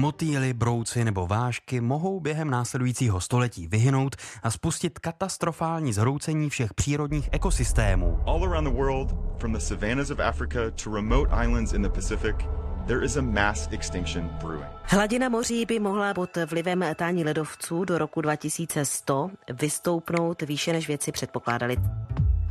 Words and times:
Motýly, 0.00 0.52
brouci 0.52 1.04
nebo 1.04 1.26
vážky 1.26 1.80
mohou 1.80 2.20
během 2.20 2.50
následujícího 2.50 3.20
století 3.20 3.68
vyhynout 3.68 4.16
a 4.42 4.50
spustit 4.50 4.98
katastrofální 4.98 5.92
zhroucení 5.92 6.50
všech 6.50 6.74
přírodních 6.74 7.28
ekosystémů. 7.32 8.18
All 8.26 8.44
around 8.44 8.64
the 8.64 8.76
world, 8.76 9.14
from 9.38 9.52
the 9.52 9.58
savannas 9.58 10.10
of 10.10 10.20
Africa 10.20 10.58
to 10.84 10.94
remote 10.94 11.44
islands 11.44 11.72
in 11.72 11.82
the 11.82 11.88
Pacific, 11.88 12.36
there 12.86 13.04
is 13.04 13.16
a 13.16 13.22
mass 13.22 13.68
extinction 13.70 14.30
brewing. 14.42 14.70
Hladina 14.82 15.28
moří 15.28 15.66
by 15.66 15.78
mohla 15.78 16.14
pod 16.14 16.30
vlivem 16.50 16.84
tání 16.96 17.24
ledovců 17.24 17.84
do 17.84 17.98
roku 17.98 18.20
2100 18.20 19.30
vystoupnout 19.60 20.42
výše, 20.42 20.72
než 20.72 20.88
věci 20.88 21.12
předpokládali. 21.12 21.76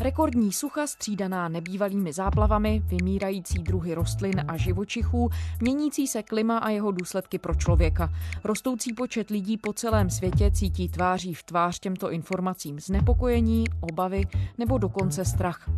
Rekordní 0.02 0.52
sucha 0.52 0.88
střídaná 0.88 1.50
nebývalými 1.50 2.13
záplavami, 2.13 2.81
vymírající 2.86 3.59
druhy 3.59 3.93
rostlin 3.93 4.45
a 4.48 4.57
živočichů, 4.57 5.29
měnící 5.61 6.07
se 6.07 6.23
klima 6.23 6.57
a 6.57 6.70
jeho 6.70 6.91
důsledky 6.91 7.38
pro 7.38 7.55
člověka. 7.55 8.09
Rostoucí 8.44 8.94
počet 8.94 9.30
lidí 9.30 9.58
po 9.58 9.73
celém 9.73 10.09
světě 10.09 10.52
cítí 10.52 10.89
tváří 10.89 11.34
v 11.34 11.44
tvář 11.44 11.80
těmto 11.80 12.12
informacím 12.12 12.80
znepokojení, 12.80 13.66
obavy 13.81 14.27
nebo 14.58 14.77
dokonce 14.77 15.25
strach. 15.25 15.70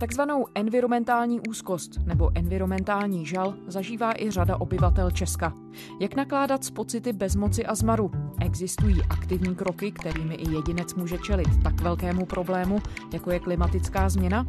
Takzvanou 0.00 0.46
environmentální 0.54 1.40
úzkost 1.40 2.06
nebo 2.06 2.30
environmentální 2.34 3.26
žal 3.26 3.54
zažívá 3.66 4.12
i 4.16 4.30
řada 4.30 4.60
obyvatel 4.60 5.10
Česka. 5.10 5.52
Jak 6.00 6.14
nakládat 6.14 6.64
s 6.64 6.70
pocity 6.70 7.12
bezmoci 7.12 7.66
a 7.66 7.74
zmaru? 7.74 8.10
Existují 8.40 9.02
aktivní 9.10 9.54
kroky, 9.54 9.92
kterými 9.92 10.34
i 10.34 10.50
jedinec 10.50 10.94
může 10.94 11.18
čelit 11.18 11.62
tak 11.62 11.80
velkému 11.80 12.26
problému, 12.26 12.78
jako 13.12 13.30
je 13.30 13.40
klimatická 13.68 14.08
změna? 14.08 14.46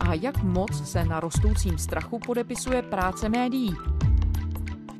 A 0.00 0.14
jak 0.14 0.42
moc 0.42 0.90
se 0.90 1.04
na 1.04 1.20
rostoucím 1.20 1.78
strachu 1.78 2.18
podepisuje 2.18 2.82
práce 2.82 3.28
médií? 3.28 3.76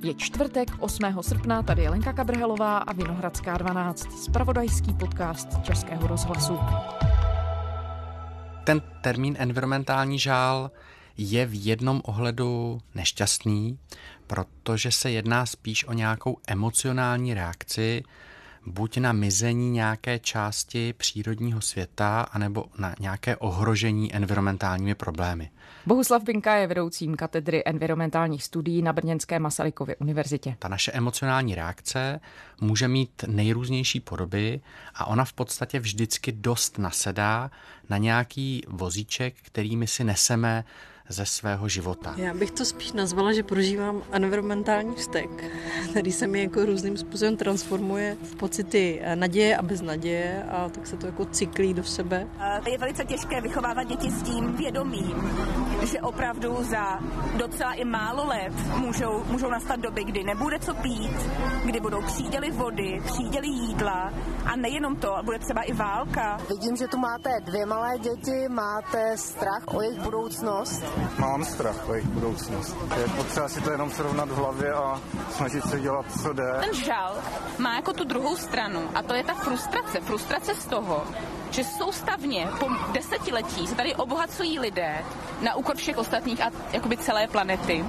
Je 0.04 0.14
čtvrtek 0.14 0.68
8. 0.78 1.04
srpna, 1.20 1.62
tady 1.62 1.82
je 1.82 1.90
Lenka 1.90 2.12
Kabrhelová 2.12 2.78
a 2.78 2.92
Vinohradská 2.92 3.58
12, 3.58 4.24
spravodajský 4.24 4.94
podcast 4.94 5.48
Českého 5.62 6.06
rozhlasu. 6.06 6.58
Ten 8.64 8.82
termín 9.00 9.36
environmentální 9.38 10.18
žál 10.18 10.70
je 11.16 11.46
v 11.46 11.66
jednom 11.66 12.00
ohledu 12.04 12.80
nešťastný, 12.94 13.78
protože 14.26 14.92
se 14.92 15.10
jedná 15.10 15.46
spíš 15.46 15.84
o 15.88 15.92
nějakou 15.92 16.36
emocionální 16.48 17.34
reakci 17.34 18.02
buď 18.66 18.98
na 18.98 19.12
mizení 19.12 19.70
nějaké 19.70 20.18
části 20.18 20.92
přírodního 20.92 21.60
světa, 21.60 22.20
anebo 22.20 22.64
na 22.78 22.94
nějaké 23.00 23.36
ohrožení 23.36 24.14
environmentálními 24.14 24.94
problémy. 24.94 25.50
Bohuslav 25.86 26.22
Binka 26.22 26.54
je 26.54 26.66
vedoucím 26.66 27.16
katedry 27.16 27.62
environmentálních 27.66 28.44
studií 28.44 28.82
na 28.82 28.92
Brněnské 28.92 29.38
Masarykově 29.38 29.96
univerzitě. 29.96 30.56
Ta 30.58 30.68
naše 30.68 30.92
emocionální 30.92 31.54
reakce 31.54 32.20
může 32.60 32.88
mít 32.88 33.24
nejrůznější 33.26 34.00
podoby 34.00 34.60
a 34.94 35.06
ona 35.06 35.24
v 35.24 35.32
podstatě 35.32 35.80
vždycky 35.80 36.32
dost 36.32 36.78
nasedá 36.78 37.50
na 37.88 37.98
nějaký 37.98 38.62
vozíček, 38.68 39.34
kterými 39.42 39.86
si 39.86 40.04
neseme 40.04 40.64
ze 41.08 41.26
svého 41.26 41.68
života. 41.68 42.14
Já 42.16 42.34
bych 42.34 42.50
to 42.50 42.64
spíš 42.64 42.92
nazvala, 42.92 43.32
že 43.32 43.42
prožívám 43.42 44.02
environmentální 44.12 44.94
vztek, 44.94 45.30
který 45.90 46.12
se 46.12 46.26
mi 46.26 46.42
jako 46.42 46.64
různým 46.64 46.96
způsobem 46.96 47.36
transformuje 47.36 48.16
v 48.22 48.36
pocity 48.36 49.02
naděje 49.14 49.56
a 49.56 49.62
beznaděje 49.62 50.42
a 50.50 50.68
tak 50.68 50.86
se 50.86 50.96
to 50.96 51.06
jako 51.06 51.24
cyklí 51.24 51.74
do 51.74 51.84
sebe. 51.84 52.26
Je 52.70 52.78
velice 52.78 53.04
těžké 53.04 53.40
vychovávat 53.40 53.88
děti 53.88 54.10
s 54.10 54.22
tím 54.22 54.56
vědomím, 54.56 55.30
že 55.92 56.00
opravdu 56.00 56.56
za 56.60 57.00
docela 57.36 57.72
i 57.72 57.84
málo 57.84 58.26
let 58.26 58.52
můžou, 58.76 59.24
můžou 59.24 59.50
nastat 59.50 59.80
doby, 59.80 60.04
kdy 60.04 60.24
nebude 60.24 60.58
co 60.58 60.74
pít, 60.74 61.16
kdy 61.64 61.80
budou 61.80 62.02
příděly 62.02 62.50
vody, 62.50 63.00
příděly 63.04 63.46
jídla 63.48 64.12
a 64.44 64.56
nejenom 64.56 64.96
to, 64.96 65.16
bude 65.24 65.38
třeba 65.38 65.62
i 65.62 65.72
válka. 65.72 66.38
Vidím, 66.48 66.76
že 66.76 66.88
tu 66.88 66.98
máte 66.98 67.30
dvě 67.40 67.66
malé 67.66 67.98
děti, 67.98 68.48
máte 68.48 69.16
strach 69.16 69.62
o 69.66 69.82
jejich 69.82 70.00
budoucnost. 70.00 70.82
Mám 71.18 71.44
strach 71.44 71.88
o 71.88 71.94
jejich 71.94 72.08
budoucnost. 72.08 72.76
Je 72.96 73.08
potřeba 73.08 73.48
si 73.48 73.60
to 73.60 73.70
jenom 73.70 73.90
srovnat 73.90 74.28
v 74.28 74.34
hlavě 74.34 74.72
a 74.72 75.00
snažit 75.30 75.64
se 75.64 75.80
dělat, 75.80 76.06
co 76.22 76.32
jde. 76.32 76.52
Ten 76.60 76.74
žal 76.84 77.16
má 77.58 77.74
jako 77.76 77.92
tu 77.92 78.04
druhou 78.04 78.36
stranu 78.36 78.80
a 78.94 79.02
to 79.02 79.14
je 79.14 79.24
ta 79.24 79.34
frustrace. 79.34 80.00
Frustrace 80.00 80.54
z 80.54 80.66
toho, 80.66 81.04
že 81.50 81.64
soustavně 81.64 82.48
po 82.58 82.66
desetiletí 82.92 83.66
se 83.66 83.74
tady 83.74 83.94
obohacují 83.94 84.58
lidé 84.58 85.04
na 85.42 85.54
úkor 85.54 85.76
všech 85.76 85.98
ostatních 85.98 86.40
a 86.40 86.50
jakoby 86.72 86.96
celé 86.96 87.28
planety. 87.28 87.84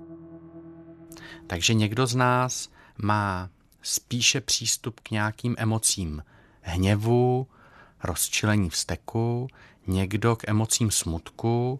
Takže 1.48 1.74
někdo 1.74 2.08
z 2.08 2.16
nás 2.16 2.70
má 2.98 3.50
spíše 3.82 4.42
přístup 4.42 5.00
k 5.00 5.12
nějakým 5.12 5.56
emocím 5.58 6.24
hněvu, 6.62 7.48
rozčilení 8.04 8.70
vzteku, 8.70 9.48
někdo 9.88 10.36
k 10.36 10.48
emocím 10.48 10.92
smutku, 10.92 11.80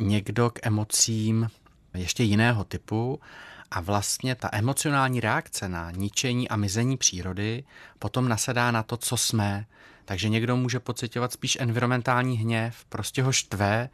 někdo 0.00 0.50
k 0.50 0.66
emocím 0.66 1.50
ještě 1.94 2.22
jiného 2.22 2.64
typu 2.64 3.20
a 3.70 3.80
vlastně 3.80 4.34
ta 4.34 4.48
emocionální 4.52 5.20
reakce 5.20 5.68
na 5.68 5.90
ničení 5.90 6.48
a 6.48 6.56
mizení 6.56 6.96
přírody 6.96 7.64
potom 7.98 8.28
nasedá 8.28 8.70
na 8.70 8.82
to, 8.82 8.96
co 8.96 9.16
jsme. 9.16 9.66
Takže 10.04 10.28
někdo 10.28 10.56
může 10.56 10.80
pocitovat 10.80 11.32
spíš 11.32 11.56
environmentální 11.60 12.36
hněv, 12.38 12.84
prostě 12.88 13.22
ho 13.22 13.32
štve, 13.32 13.88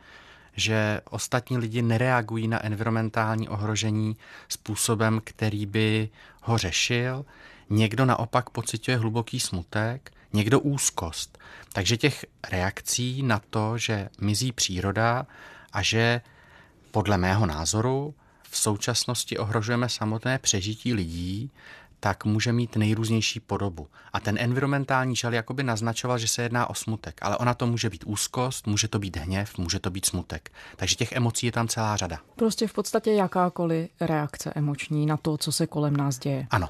že 0.57 1.01
ostatní 1.11 1.59
lidi 1.59 1.83
nereagují 1.83 2.49
na 2.49 2.65
environmentální 2.65 3.49
ohrožení 3.49 4.17
způsobem, 4.49 5.21
který 5.25 5.67
by 5.67 6.09
ho 6.43 6.59
řešil. 6.59 7.25
Někdo 7.71 8.05
naopak 8.05 8.51
pocituje 8.51 8.97
hluboký 8.97 9.41
smutek, 9.41 10.13
někdo 10.33 10.61
úzkost. 10.61 11.39
Takže 11.73 11.97
těch 11.97 12.25
reakcí 12.51 13.23
na 13.23 13.41
to, 13.51 13.79
že 13.79 14.09
mizí 14.21 14.53
příroda 14.53 15.27
a 15.75 15.83
že 15.83 16.21
podle 16.91 17.19
mého 17.19 17.47
názoru 17.47 18.15
v 18.51 18.57
současnosti 18.57 19.39
ohrožujeme 19.39 19.89
samotné 19.89 20.39
přežití 20.39 20.95
lidí, 20.95 21.51
tak 22.01 22.25
může 22.25 22.53
mít 22.53 22.77
nejrůznější 22.77 23.41
podobu. 23.41 23.89
A 24.13 24.21
ten 24.21 24.37
environmentální 24.39 25.17
žal 25.17 25.35
jakoby 25.35 25.63
naznačoval, 25.63 26.19
že 26.19 26.29
se 26.29 26.43
jedná 26.43 26.71
o 26.71 26.75
smutek, 26.75 27.19
ale 27.23 27.37
ona 27.37 27.55
to 27.55 27.67
může 27.67 27.91
být 27.91 28.05
úzkost, 28.07 28.67
může 28.67 28.89
to 28.89 28.99
být 28.99 29.17
hněv, 29.17 29.59
může 29.59 29.79
to 29.79 29.91
být 29.91 30.07
smutek. 30.07 30.53
Takže 30.77 30.97
těch 30.97 31.13
emocí 31.13 31.47
je 31.47 31.53
tam 31.53 31.69
celá 31.69 31.97
řada. 31.97 32.19
Prostě 32.37 32.67
v 32.67 32.73
podstatě 32.73 33.13
jakákoliv 33.13 33.91
reakce 34.01 34.53
emoční 34.55 35.07
na 35.07 35.17
to, 35.17 35.37
co 35.37 35.53
se 35.53 35.67
kolem 35.67 35.97
nás 35.97 36.19
děje. 36.19 36.47
Ano. 36.51 36.69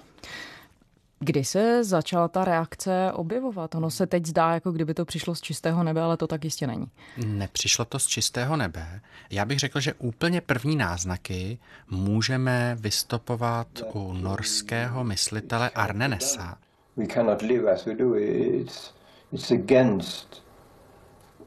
Kdy 1.20 1.44
se 1.44 1.84
začala 1.84 2.28
ta 2.28 2.44
reakce 2.44 3.12
objevovat? 3.12 3.74
Ono 3.74 3.90
se 3.90 4.06
teď 4.06 4.26
zdá, 4.26 4.54
jako 4.54 4.72
kdyby 4.72 4.94
to 4.94 5.04
přišlo 5.04 5.34
z 5.34 5.40
čistého 5.40 5.82
nebe, 5.84 6.00
ale 6.00 6.16
to 6.16 6.26
tak 6.26 6.44
jistě 6.44 6.66
není. 6.66 6.86
Nepřišlo 7.26 7.84
to 7.84 7.98
z 7.98 8.06
čistého 8.06 8.56
nebe. 8.56 9.00
Já 9.30 9.44
bych 9.44 9.58
řekl, 9.58 9.80
že 9.80 9.94
úplně 9.94 10.40
první 10.40 10.76
náznaky 10.76 11.58
můžeme 11.90 12.76
vystopovat 12.80 13.68
u 13.92 14.12
norského 14.12 15.04
myslitele 15.04 15.70
Arnenesa. 15.70 16.58
We 16.96 17.06
cannot 17.06 17.42
live 17.42 17.72
as 17.72 17.84
we 17.84 17.94
do. 17.94 18.14
It's, 18.16 18.94
it's 19.32 19.50
against 19.50 20.42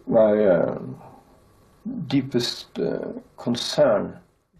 my 0.07 0.47
uh, 0.47 0.77
deepest 1.85 2.79
uh, 2.79 2.85
concern 3.43 4.19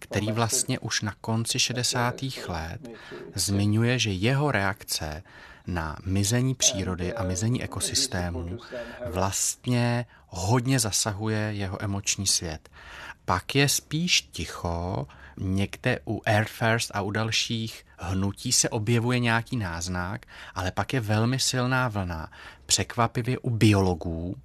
který 0.10 0.32
vlastně 0.32 0.80
už 0.80 1.02
na 1.02 1.14
konci 1.22 1.60
60. 1.60 2.16
let 2.48 2.90
zmiňuje, 3.36 4.00
že 4.00 4.12
jeho 4.12 4.52
reakce 4.52 5.24
na 5.68 5.98
mizení 6.06 6.56
přírody 6.56 7.14
a 7.14 7.24
mizení 7.24 7.64
ekosystémů 7.64 8.58
vlastně 9.06 10.06
hodně 10.28 10.80
zasahuje 10.80 11.38
jeho 11.38 11.84
emoční 11.84 12.28
svět. 12.28 12.70
Pak 13.26 13.56
je 13.56 13.70
spíš 13.70 14.22
ticho, 14.22 15.08
někde 15.38 16.00
u 16.08 16.22
Air 16.26 16.46
First 16.46 16.92
a 16.94 17.02
u 17.02 17.12
dalších 17.12 17.86
hnutí 17.98 18.52
se 18.52 18.70
objevuje 18.70 19.20
nějaký 19.20 19.58
náznak, 19.58 20.26
ale 20.56 20.72
pak 20.72 20.94
je 20.94 21.00
velmi 21.00 21.40
silná 21.40 21.88
vlna, 21.88 22.32
překvapivě 22.66 23.40
u 23.40 23.50
biologů 23.50 24.36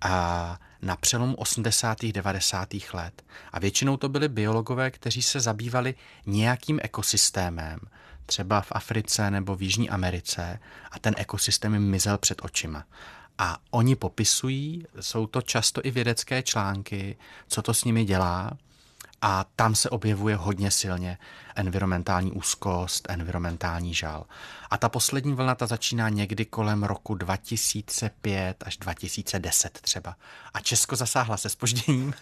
a 0.00 0.58
na 0.84 0.96
přelomu 0.96 1.34
80. 1.34 1.98
90. 2.12 2.68
let. 2.92 3.22
A 3.52 3.58
většinou 3.58 3.96
to 3.96 4.08
byli 4.08 4.28
biologové, 4.28 4.90
kteří 4.90 5.22
se 5.22 5.40
zabývali 5.40 5.94
nějakým 6.26 6.80
ekosystémem, 6.82 7.78
třeba 8.26 8.60
v 8.60 8.72
Africe 8.72 9.30
nebo 9.30 9.56
v 9.56 9.62
Jižní 9.62 9.90
Americe, 9.90 10.58
a 10.90 10.98
ten 10.98 11.14
ekosystém 11.16 11.74
jim 11.74 11.90
mizel 11.90 12.18
před 12.18 12.44
očima. 12.44 12.84
A 13.38 13.58
oni 13.70 13.96
popisují, 13.96 14.86
jsou 15.00 15.26
to 15.26 15.42
často 15.42 15.80
i 15.84 15.90
vědecké 15.90 16.42
články, 16.42 17.16
co 17.48 17.62
to 17.62 17.74
s 17.74 17.84
nimi 17.84 18.04
dělá, 18.04 18.50
a 19.22 19.44
tam 19.56 19.74
se 19.74 19.90
objevuje 19.90 20.36
hodně 20.36 20.70
silně 20.70 21.18
environmentální 21.56 22.32
úzkost, 22.32 23.06
environmentální 23.10 23.94
žal. 23.94 24.24
A 24.70 24.76
ta 24.76 24.88
poslední 24.88 25.34
vlna 25.34 25.54
ta 25.54 25.66
začíná 25.66 26.08
někdy 26.08 26.44
kolem 26.44 26.84
roku 26.84 27.14
2005 27.14 28.64
až 28.66 28.76
2010 28.76 29.78
třeba. 29.82 30.16
A 30.54 30.60
Česko 30.60 30.96
zasáhla 30.96 31.36
se 31.36 31.48
spožděním. 31.48 32.14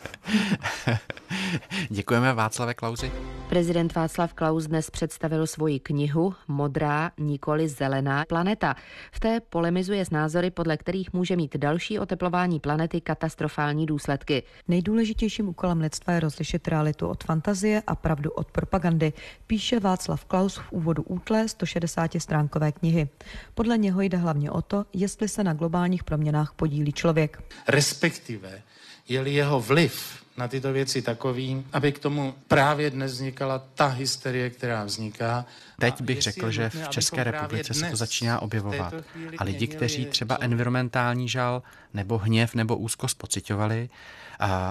Děkujeme 1.90 2.32
Václave 2.32 2.74
Klauzi. 2.74 3.12
Prezident 3.48 3.94
Václav 3.94 4.34
Klaus 4.34 4.66
dnes 4.66 4.90
představil 4.90 5.46
svoji 5.46 5.80
knihu 5.80 6.34
Modrá, 6.48 7.10
nikoli 7.18 7.68
zelená 7.68 8.24
planeta. 8.24 8.74
V 9.12 9.20
té 9.20 9.40
polemizuje 9.40 10.04
s 10.04 10.10
názory, 10.10 10.50
podle 10.50 10.76
kterých 10.76 11.12
může 11.12 11.36
mít 11.36 11.56
další 11.56 11.98
oteplování 11.98 12.60
planety 12.60 13.00
katastrofální 13.00 13.86
důsledky. 13.86 14.42
Nejdůležitějším 14.68 15.48
úkolem 15.48 15.80
lidstva 15.80 16.12
je 16.12 16.20
rozlišit 16.20 16.68
realitu 16.68 17.08
od 17.08 17.24
fantazie 17.24 17.82
a 17.86 17.94
pravdu 17.94 18.30
od 18.30 18.50
propagandy, 18.50 19.12
píše 19.46 19.80
Václav 19.80 20.24
Klaus 20.24 20.56
v 20.56 20.72
úvodu 20.72 21.02
útlé 21.02 21.44
160-stránkové 21.46 22.72
knihy. 22.72 23.08
Podle 23.54 23.78
něho 23.78 24.00
jde 24.00 24.18
hlavně 24.18 24.50
o 24.50 24.62
to, 24.62 24.86
jestli 24.92 25.28
se 25.28 25.44
na 25.44 25.52
globálních 25.52 26.04
proměnách 26.04 26.52
podílí 26.56 26.92
člověk. 26.92 27.42
Respektive, 27.68 28.62
je-li 29.08 29.34
jeho 29.34 29.60
vliv 29.60 30.22
na 30.36 30.48
tyto 30.48 30.72
věci 30.72 31.02
takový, 31.02 31.66
aby 31.72 31.92
k 31.92 31.98
tomu 31.98 32.34
právě 32.48 32.90
dnes 32.90 33.12
vznikala 33.12 33.58
ta 33.74 33.86
hysterie, 33.86 34.50
která 34.50 34.84
vzniká. 34.84 35.44
Teď 35.80 36.00
bych 36.00 36.22
řekl, 36.22 36.50
že 36.50 36.70
v 36.70 36.88
České 36.88 37.24
republice 37.24 37.74
se 37.74 37.90
to 37.90 37.96
začíná 37.96 38.42
objevovat 38.42 38.94
a 39.38 39.44
lidi, 39.44 39.66
kteří 39.66 40.06
třeba 40.06 40.38
environmentální 40.40 41.28
žal 41.28 41.62
nebo 41.94 42.18
hněv 42.18 42.54
nebo 42.54 42.76
úzkost 42.76 43.18
pocitovali, 43.18 43.88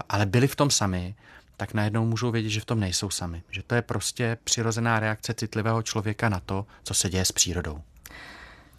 ale 0.09 0.25
byli 0.25 0.47
v 0.47 0.55
tom 0.55 0.69
sami, 0.69 1.15
tak 1.61 1.73
najednou 1.73 2.05
můžou 2.05 2.31
vědět, 2.31 2.49
že 2.49 2.61
v 2.61 2.65
tom 2.65 2.79
nejsou 2.79 3.09
sami. 3.09 3.43
Že 3.49 3.63
to 3.63 3.75
je 3.75 3.81
prostě 3.81 4.37
přirozená 4.43 4.99
reakce 4.99 5.33
citlivého 5.33 5.81
člověka 5.83 6.29
na 6.29 6.39
to, 6.39 6.65
co 6.83 6.93
se 6.93 7.09
děje 7.09 7.25
s 7.25 7.31
přírodou. 7.31 7.81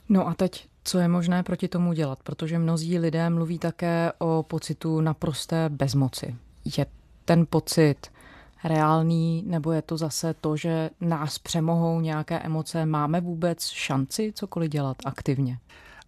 No 0.08 0.29
a 0.29 0.34
teď 0.34 0.69
co 0.84 0.99
je 0.99 1.08
možné 1.08 1.43
proti 1.43 1.69
tomu 1.69 1.93
dělat? 1.93 2.19
Protože 2.23 2.58
mnozí 2.58 2.99
lidé 2.99 3.31
mluví 3.31 3.58
také 3.58 4.12
o 4.19 4.43
pocitu 4.43 5.00
naprosté 5.00 5.69
bezmoci. 5.69 6.37
Je 6.76 6.87
ten 7.25 7.46
pocit 7.50 7.96
reálný, 8.64 9.43
nebo 9.46 9.73
je 9.73 9.82
to 9.82 9.96
zase 9.96 10.35
to, 10.35 10.56
že 10.56 10.90
nás 11.00 11.38
přemohou 11.38 12.00
nějaké 12.00 12.38
emoce? 12.38 12.87
Máme 12.87 13.20
vůbec 13.20 13.67
šanci 13.67 14.32
cokoliv 14.35 14.70
dělat 14.70 14.96
aktivně? 15.05 15.58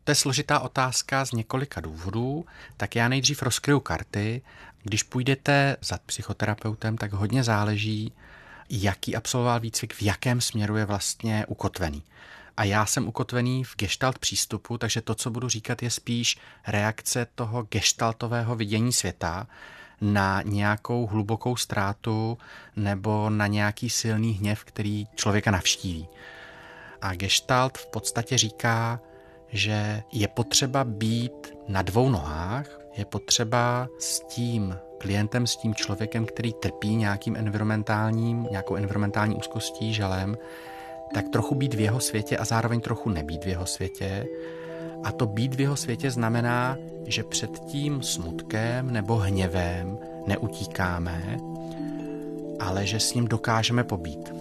To 0.04 0.10
je 0.10 0.14
složitá 0.14 0.60
otázka 0.60 1.24
z 1.24 1.32
několika 1.32 1.80
důvodů, 1.80 2.44
tak 2.76 2.96
já 2.96 3.08
nejdřív 3.08 3.42
rozkryju 3.42 3.80
karty. 3.80 4.42
Když 4.84 5.02
půjdete 5.02 5.76
za 5.80 5.98
psychoterapeutem, 6.06 6.98
tak 6.98 7.12
hodně 7.12 7.44
záleží, 7.44 8.12
jaký 8.70 9.16
absolvoval 9.16 9.60
výcvik, 9.60 9.94
v 9.94 10.02
jakém 10.02 10.40
směru 10.40 10.76
je 10.76 10.84
vlastně 10.84 11.46
ukotvený. 11.46 12.02
A 12.56 12.64
já 12.64 12.86
jsem 12.86 13.08
ukotvený 13.08 13.64
v 13.64 13.76
gestalt 13.76 14.18
přístupu, 14.18 14.78
takže 14.78 15.00
to, 15.00 15.14
co 15.14 15.30
budu 15.30 15.48
říkat, 15.48 15.82
je 15.82 15.90
spíš 15.90 16.38
reakce 16.66 17.26
toho 17.34 17.62
gestaltového 17.62 18.56
vidění 18.56 18.92
světa 18.92 19.46
na 20.00 20.42
nějakou 20.42 21.06
hlubokou 21.06 21.56
ztrátu 21.56 22.38
nebo 22.76 23.30
na 23.30 23.46
nějaký 23.46 23.90
silný 23.90 24.32
hněv, 24.32 24.64
který 24.64 25.06
člověka 25.14 25.50
navštíví. 25.50 26.08
A 27.02 27.14
gestalt 27.14 27.78
v 27.78 27.86
podstatě 27.86 28.38
říká, 28.38 29.00
že 29.48 30.02
je 30.12 30.28
potřeba 30.28 30.84
být 30.84 31.52
na 31.68 31.82
dvou 31.82 32.08
nohách, 32.08 32.83
je 32.96 33.04
potřeba 33.04 33.88
s 33.98 34.20
tím 34.20 34.76
klientem, 34.98 35.46
s 35.46 35.56
tím 35.56 35.74
člověkem, 35.74 36.26
který 36.26 36.52
trpí 36.52 36.96
nějakým 36.96 37.36
environmentálním, 37.36 38.46
nějakou 38.50 38.76
environmentální 38.76 39.36
úzkostí, 39.36 39.94
žalem, 39.94 40.36
tak 41.14 41.28
trochu 41.28 41.54
být 41.54 41.74
v 41.74 41.80
jeho 41.80 42.00
světě 42.00 42.36
a 42.36 42.44
zároveň 42.44 42.80
trochu 42.80 43.10
nebýt 43.10 43.44
v 43.44 43.48
jeho 43.48 43.66
světě. 43.66 44.26
A 45.04 45.12
to 45.12 45.26
být 45.26 45.54
v 45.54 45.60
jeho 45.60 45.76
světě 45.76 46.10
znamená, 46.10 46.76
že 47.06 47.24
před 47.24 47.58
tím 47.58 48.02
smutkem 48.02 48.92
nebo 48.92 49.16
hněvem 49.16 49.98
neutíkáme, 50.26 51.36
ale 52.60 52.86
že 52.86 53.00
s 53.00 53.14
ním 53.14 53.28
dokážeme 53.28 53.84
pobít. 53.84 54.32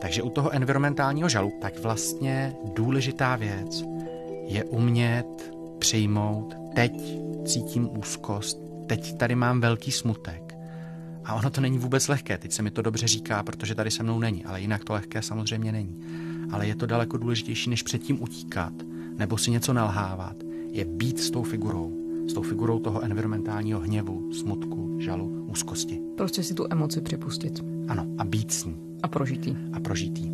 Takže 0.00 0.22
u 0.22 0.30
toho 0.30 0.54
environmentálního 0.54 1.28
žalu 1.28 1.52
tak 1.60 1.78
vlastně 1.78 2.56
důležitá 2.64 3.36
věc 3.36 3.84
je 4.46 4.64
umět 4.64 5.51
přijmout, 5.82 6.56
teď 6.74 6.92
cítím 7.44 7.88
úzkost, 7.98 8.58
teď 8.86 9.16
tady 9.16 9.34
mám 9.34 9.60
velký 9.60 9.92
smutek 9.92 10.54
a 11.24 11.34
ono 11.34 11.50
to 11.50 11.60
není 11.60 11.78
vůbec 11.78 12.08
lehké, 12.08 12.38
teď 12.38 12.52
se 12.52 12.62
mi 12.62 12.70
to 12.70 12.82
dobře 12.82 13.06
říká, 13.06 13.42
protože 13.42 13.74
tady 13.74 13.90
se 13.90 14.02
mnou 14.02 14.18
není, 14.18 14.44
ale 14.44 14.60
jinak 14.60 14.84
to 14.84 14.92
lehké 14.92 15.22
samozřejmě 15.22 15.72
není. 15.72 15.96
Ale 16.52 16.66
je 16.66 16.74
to 16.74 16.86
daleko 16.86 17.16
důležitější, 17.16 17.70
než 17.70 17.82
předtím 17.82 18.22
utíkat 18.22 18.72
nebo 19.18 19.38
si 19.38 19.50
něco 19.50 19.72
nalhávat, 19.72 20.36
je 20.70 20.84
být 20.84 21.20
s 21.20 21.30
tou 21.30 21.42
figurou, 21.42 21.92
s 22.28 22.32
tou 22.32 22.42
figurou 22.42 22.78
toho 22.78 23.04
environmentálního 23.04 23.80
hněvu, 23.80 24.32
smutku, 24.32 24.96
žalu, 25.00 25.46
úzkosti. 25.50 26.00
Prostě 26.16 26.42
si 26.42 26.54
tu 26.54 26.66
emoci 26.70 27.00
připustit. 27.00 27.60
Ano, 27.88 28.06
a 28.18 28.24
být 28.24 28.52
s 28.52 28.64
ní. 28.64 28.76
A 29.02 29.08
prožitý. 29.08 29.56
A 29.72 29.80
prožitý. 29.80 30.30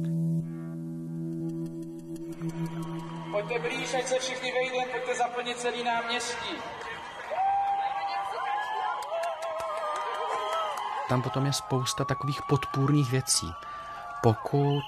Pojďte 3.49 3.69
blíž, 3.69 3.95
ať 3.95 4.07
se 4.07 4.19
všichni 4.19 4.53
vejdeme, 4.53 4.93
pojďte 4.93 5.15
zaplnit 5.15 5.59
celý 5.59 5.85
náměstí. 5.85 6.55
tam 11.09 11.23
potom 11.23 11.47
je 11.47 11.53
spousta 11.53 12.05
takových 12.05 12.41
podpůrných 12.49 13.11
věcí. 13.11 13.47
Pokud 14.23 14.85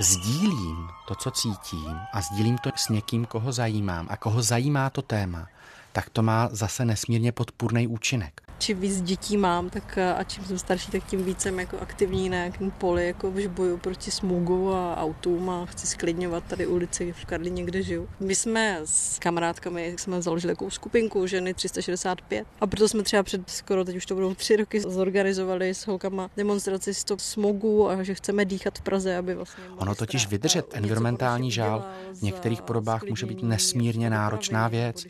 sdílím 0.00 0.88
to, 1.08 1.14
co 1.14 1.30
cítím 1.30 2.00
a 2.12 2.20
sdílím 2.20 2.58
to 2.58 2.70
s 2.74 2.88
někým, 2.88 3.26
koho 3.26 3.52
zajímám 3.52 4.06
a 4.10 4.16
koho 4.16 4.42
zajímá 4.42 4.90
to 4.90 5.02
téma, 5.02 5.48
tak 5.92 6.10
to 6.10 6.22
má 6.22 6.48
zase 6.52 6.84
nesmírně 6.84 7.32
podpůrný 7.32 7.86
účinek 7.86 8.49
čím 8.60 8.80
víc 8.80 9.00
dětí 9.00 9.36
mám, 9.36 9.70
tak 9.70 9.98
a 9.98 10.24
čím 10.24 10.44
jsem 10.44 10.58
starší, 10.58 10.90
tak 10.90 11.04
tím 11.04 11.24
víc 11.24 11.40
jsem 11.40 11.58
jako 11.60 11.78
aktivní 11.78 12.28
na 12.28 12.36
nějakém 12.36 12.70
poli, 12.70 13.06
jako 13.06 13.32
boju 13.48 13.78
proti 13.78 14.10
smugu 14.10 14.74
a 14.74 14.96
autům 14.96 15.50
a 15.50 15.66
chci 15.66 15.86
sklidňovat 15.86 16.44
tady 16.44 16.66
ulici 16.66 17.12
v 17.12 17.24
Karlině, 17.24 17.64
kde 17.64 17.82
žiju. 17.82 18.08
My 18.20 18.34
jsme 18.34 18.80
s 18.84 19.18
kamarádkami 19.18 19.94
jsme 19.98 20.22
založili 20.22 20.52
takovou 20.54 20.70
skupinku 20.70 21.26
ženy 21.26 21.54
365 21.54 22.46
a 22.60 22.66
proto 22.66 22.88
jsme 22.88 23.02
třeba 23.02 23.22
před 23.22 23.50
skoro, 23.50 23.84
teď 23.84 23.96
už 23.96 24.06
to 24.06 24.14
budou 24.14 24.34
tři 24.34 24.56
roky, 24.56 24.80
zorganizovali 24.80 25.74
s 25.74 25.86
holkama 25.86 26.30
demonstraci 26.36 26.94
z 26.94 27.04
toho 27.04 27.18
smogu 27.18 27.90
a 27.90 28.02
že 28.02 28.14
chceme 28.14 28.44
dýchat 28.44 28.78
v 28.78 28.82
Praze, 28.82 29.16
aby 29.16 29.34
vlastně... 29.34 29.64
Ono 29.76 29.94
totiž 29.94 30.26
vydržet 30.26 30.66
environmentální 30.72 31.50
žál 31.50 31.84
v 32.14 32.22
některých 32.22 32.62
podobách 32.62 33.02
může 33.02 33.26
být 33.26 33.42
nesmírně 33.42 34.10
náročná 34.10 34.68
věc. 34.68 35.06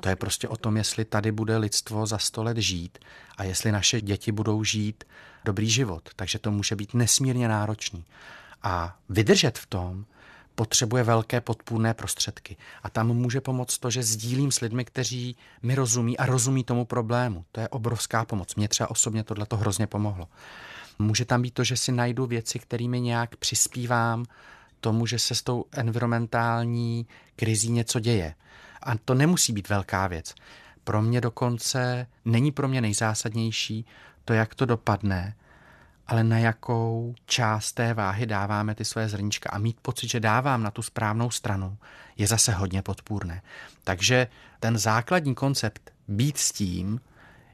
To 0.00 0.08
je 0.08 0.16
prostě 0.16 0.48
o 0.48 0.56
tom, 0.56 0.76
jestli 0.76 1.04
tady 1.04 1.32
bude 1.32 1.56
lidstvo 1.56 2.06
za 2.06 2.18
sto 2.18 2.42
let 2.42 2.56
žít 2.56 2.98
a 3.36 3.44
jestli 3.44 3.72
naše 3.72 4.00
děti 4.00 4.32
budou 4.32 4.64
žít 4.64 5.04
dobrý 5.44 5.70
život. 5.70 6.08
Takže 6.16 6.38
to 6.38 6.50
může 6.50 6.76
být 6.76 6.94
nesmírně 6.94 7.48
náročný. 7.48 8.04
A 8.62 8.96
vydržet 9.08 9.58
v 9.58 9.66
tom 9.66 10.04
potřebuje 10.54 11.02
velké 11.02 11.40
podpůrné 11.40 11.94
prostředky. 11.94 12.56
A 12.82 12.90
tam 12.90 13.06
může 13.06 13.40
pomoct 13.40 13.78
to, 13.78 13.90
že 13.90 14.02
sdílím 14.02 14.52
s 14.52 14.60
lidmi, 14.60 14.84
kteří 14.84 15.36
mi 15.62 15.74
rozumí 15.74 16.18
a 16.18 16.26
rozumí 16.26 16.64
tomu 16.64 16.84
problému. 16.84 17.44
To 17.52 17.60
je 17.60 17.68
obrovská 17.68 18.24
pomoc. 18.24 18.54
Mně 18.54 18.68
třeba 18.68 18.90
osobně 18.90 19.24
tohle 19.24 19.46
to 19.46 19.56
hrozně 19.56 19.86
pomohlo. 19.86 20.28
Může 20.98 21.24
tam 21.24 21.42
být 21.42 21.54
to, 21.54 21.64
že 21.64 21.76
si 21.76 21.92
najdu 21.92 22.26
věci, 22.26 22.58
kterými 22.58 23.00
nějak 23.00 23.36
přispívám 23.36 24.24
tomu, 24.80 25.06
že 25.06 25.18
se 25.18 25.34
s 25.34 25.42
tou 25.42 25.64
environmentální 25.72 27.06
krizí 27.36 27.70
něco 27.70 28.00
děje. 28.00 28.34
A 28.82 28.98
to 29.04 29.14
nemusí 29.14 29.52
být 29.52 29.68
velká 29.68 30.06
věc. 30.06 30.34
Pro 30.84 31.02
mě 31.02 31.20
dokonce 31.20 32.06
není 32.24 32.52
pro 32.52 32.68
mě 32.68 32.80
nejzásadnější 32.80 33.86
to, 34.24 34.32
jak 34.32 34.54
to 34.54 34.66
dopadne, 34.66 35.34
ale 36.06 36.24
na 36.24 36.38
jakou 36.38 37.14
část 37.26 37.72
té 37.72 37.94
váhy 37.94 38.26
dáváme 38.26 38.74
ty 38.74 38.84
své 38.84 39.08
zrnička 39.08 39.50
a 39.50 39.58
mít 39.58 39.76
pocit, 39.82 40.08
že 40.10 40.20
dávám 40.20 40.62
na 40.62 40.70
tu 40.70 40.82
správnou 40.82 41.30
stranu, 41.30 41.78
je 42.16 42.26
zase 42.26 42.52
hodně 42.52 42.82
podpůrné. 42.82 43.42
Takže 43.84 44.26
ten 44.60 44.78
základní 44.78 45.34
koncept 45.34 45.92
být 46.08 46.38
s 46.38 46.52
tím 46.52 47.00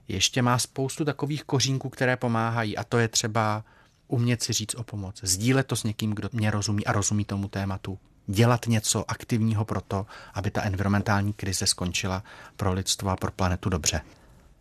ještě 0.09 0.43
má 0.43 0.59
spoustu 0.59 1.05
takových 1.05 1.45
kořínků, 1.45 1.89
které 1.89 2.17
pomáhají 2.17 2.77
a 2.77 2.85
to 2.85 2.99
je 2.99 3.09
třeba 3.09 3.65
umět 4.09 4.43
si 4.43 4.53
říct 4.53 4.75
o 4.75 4.83
pomoc, 4.83 5.21
sdílet 5.23 5.67
to 5.67 5.77
s 5.77 5.85
někým, 5.85 6.11
kdo 6.11 6.29
mě 6.33 6.51
rozumí 6.51 6.87
a 6.87 6.93
rozumí 6.93 7.25
tomu 7.25 7.49
tématu, 7.49 7.99
dělat 8.27 8.67
něco 8.67 9.11
aktivního 9.11 9.65
pro 9.65 9.81
to, 9.81 10.07
aby 10.35 10.51
ta 10.51 10.63
environmentální 10.63 11.33
krize 11.33 11.67
skončila 11.67 12.23
pro 12.57 12.73
lidstvo 12.73 13.11
a 13.11 13.17
pro 13.17 13.31
planetu 13.31 13.69
dobře. 13.69 14.01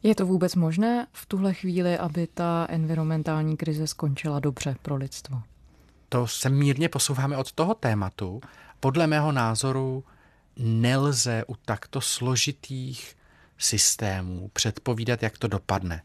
Je 0.03 0.15
to 0.15 0.25
vůbec 0.25 0.55
možné 0.55 1.07
v 1.13 1.25
tuhle 1.25 1.53
chvíli, 1.53 1.97
aby 1.97 2.27
ta 2.27 2.67
environmentální 2.69 3.57
krize 3.57 3.87
skončila 3.87 4.39
dobře 4.39 4.75
pro 4.81 4.95
lidstvo? 4.95 5.41
To 6.09 6.27
se 6.27 6.49
mírně 6.49 6.89
posouváme 6.89 7.37
od 7.37 7.51
toho 7.51 7.73
tématu. 7.73 8.41
Podle 8.79 9.07
mého 9.07 9.31
názoru 9.31 10.03
nelze 10.57 11.43
u 11.47 11.55
takto 11.55 12.01
složitých 12.01 13.15
systémů 13.57 14.49
předpovídat, 14.53 15.23
jak 15.23 15.37
to 15.37 15.47
dopadne. 15.47 16.01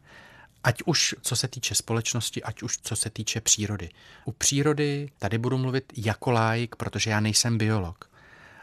Ať 0.65 0.83
už 0.87 1.15
co 1.23 1.37
se 1.37 1.49
týče 1.49 1.75
společnosti, 1.75 2.43
ať 2.43 2.63
už 2.63 2.79
co 2.83 2.97
se 2.97 3.11
týče 3.11 3.41
přírody. 3.41 3.89
U 4.25 4.33
přírody 4.33 5.11
tady 5.19 5.39
budu 5.39 5.59
mluvit 5.59 5.93
jako 5.97 6.31
lájk, 6.31 6.77
protože 6.77 7.11
já 7.11 7.21
nejsem 7.21 7.59
biolog. 7.59 8.11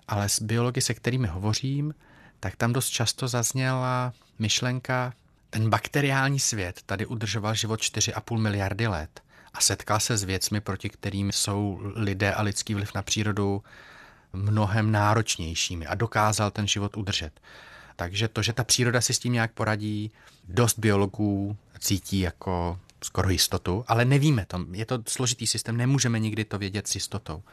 Ale 0.08 0.30
s 0.30 0.42
biology, 0.42 0.82
se 0.82 0.94
kterými 0.94 1.27
hovořím, 1.27 1.94
tak 2.39 2.56
tam 2.56 2.74
dost 2.74 2.89
často 2.89 3.27
zazněla 3.27 4.13
myšlenka, 4.39 5.13
ten 5.50 5.70
bakteriální 5.70 6.39
svět 6.39 6.82
tady 6.86 7.06
udržoval 7.06 7.56
život 7.56 7.80
4,5 7.80 8.38
miliardy 8.38 8.88
let 8.88 9.22
a 9.54 9.62
setkal 9.62 10.00
se 10.00 10.18
s 10.18 10.24
věcmi, 10.24 10.62
proti 10.62 10.89
kterým 10.89 11.32
jsou 11.32 11.80
lidé 11.96 12.34
a 12.34 12.42
lidský 12.42 12.74
vliv 12.74 12.94
na 12.96 13.01
přírodu 13.01 13.63
mnohem 14.34 14.92
náročnějšími 14.92 15.88
a 15.88 15.96
dokázal 15.96 16.51
ten 16.51 16.68
život 16.68 16.98
udržet. 16.98 17.39
Takže 17.96 18.27
to, 18.27 18.42
že 18.42 18.54
ta 18.54 18.63
příroda 18.63 19.01
si 19.01 19.13
s 19.13 19.20
tím 19.20 19.34
nějak 19.34 19.51
poradí, 19.51 20.12
dost 20.48 20.80
biologů 20.80 21.58
cítí 21.80 22.20
jako 22.20 22.80
skoro 23.04 23.30
jistotu, 23.30 23.86
ale 23.88 24.06
nevíme 24.06 24.46
to. 24.46 24.66
Je 24.72 24.86
to 24.86 25.00
složitý 25.08 25.48
systém, 25.48 25.78
nemůžeme 25.78 26.20
nikdy 26.20 26.46
to 26.46 26.58
vědět 26.58 26.88
s 26.88 26.96
jistotou. 26.96 27.44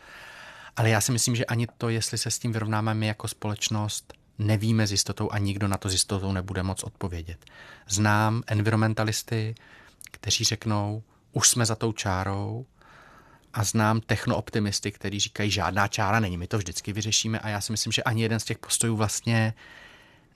Ale 0.77 0.91
já 0.91 1.01
si 1.01 1.13
myslím, 1.13 1.37
že 1.37 1.45
ani 1.45 1.67
to, 1.79 1.89
jestli 1.89 2.19
se 2.19 2.31
s 2.31 2.39
tím 2.39 2.53
vyrovnáme 2.53 2.95
my 2.95 3.07
jako 3.07 3.29
společnost, 3.29 4.15
nevíme 4.39 4.87
s 4.87 4.93
jistotou 4.93 5.31
a 5.31 5.39
nikdo 5.39 5.69
na 5.69 5.77
to 5.77 5.89
s 5.89 5.93
jistotou 5.93 6.33
nebude 6.33 6.63
moc 6.63 6.83
odpovědět. 6.83 7.45
Znám 7.89 8.43
environmentalisty, 8.47 9.55
kteří 10.11 10.45
řeknou, 10.45 11.03
už 11.33 11.49
jsme 11.49 11.67
za 11.67 11.75
tou 11.75 11.93
čárou 11.93 12.67
a 13.55 13.65
znám 13.65 14.01
technooptimisty, 14.01 14.93
kteří 14.93 15.21
říkají, 15.21 15.51
žádná 15.51 15.89
čára 15.89 16.21
není, 16.21 16.37
my 16.37 16.47
to 16.47 16.59
vždycky 16.59 16.93
vyřešíme 16.93 17.39
a 17.39 17.49
já 17.49 17.61
si 17.61 17.73
myslím, 17.73 17.93
že 17.93 18.03
ani 18.03 18.23
jeden 18.23 18.41
z 18.41 18.45
těch 18.45 18.59
postojů 18.59 18.97
vlastně 18.97 19.55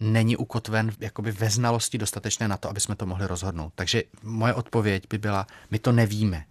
není 0.01 0.37
ukotven 0.37 0.93
jakoby 1.01 1.33
ve 1.33 1.51
znalosti 1.51 1.99
dostatečné 1.99 2.49
na 2.49 2.57
to, 2.57 2.71
aby 2.71 2.81
jsme 2.81 2.97
to 2.97 3.07
mohli 3.07 3.27
rozhodnout. 3.27 3.73
Takže 3.75 4.03
moje 4.23 4.55
odpověď 4.55 5.05
by 5.11 5.19
byla, 5.19 5.47
my 5.71 5.79
to 5.79 5.93
nevíme. 5.93 6.45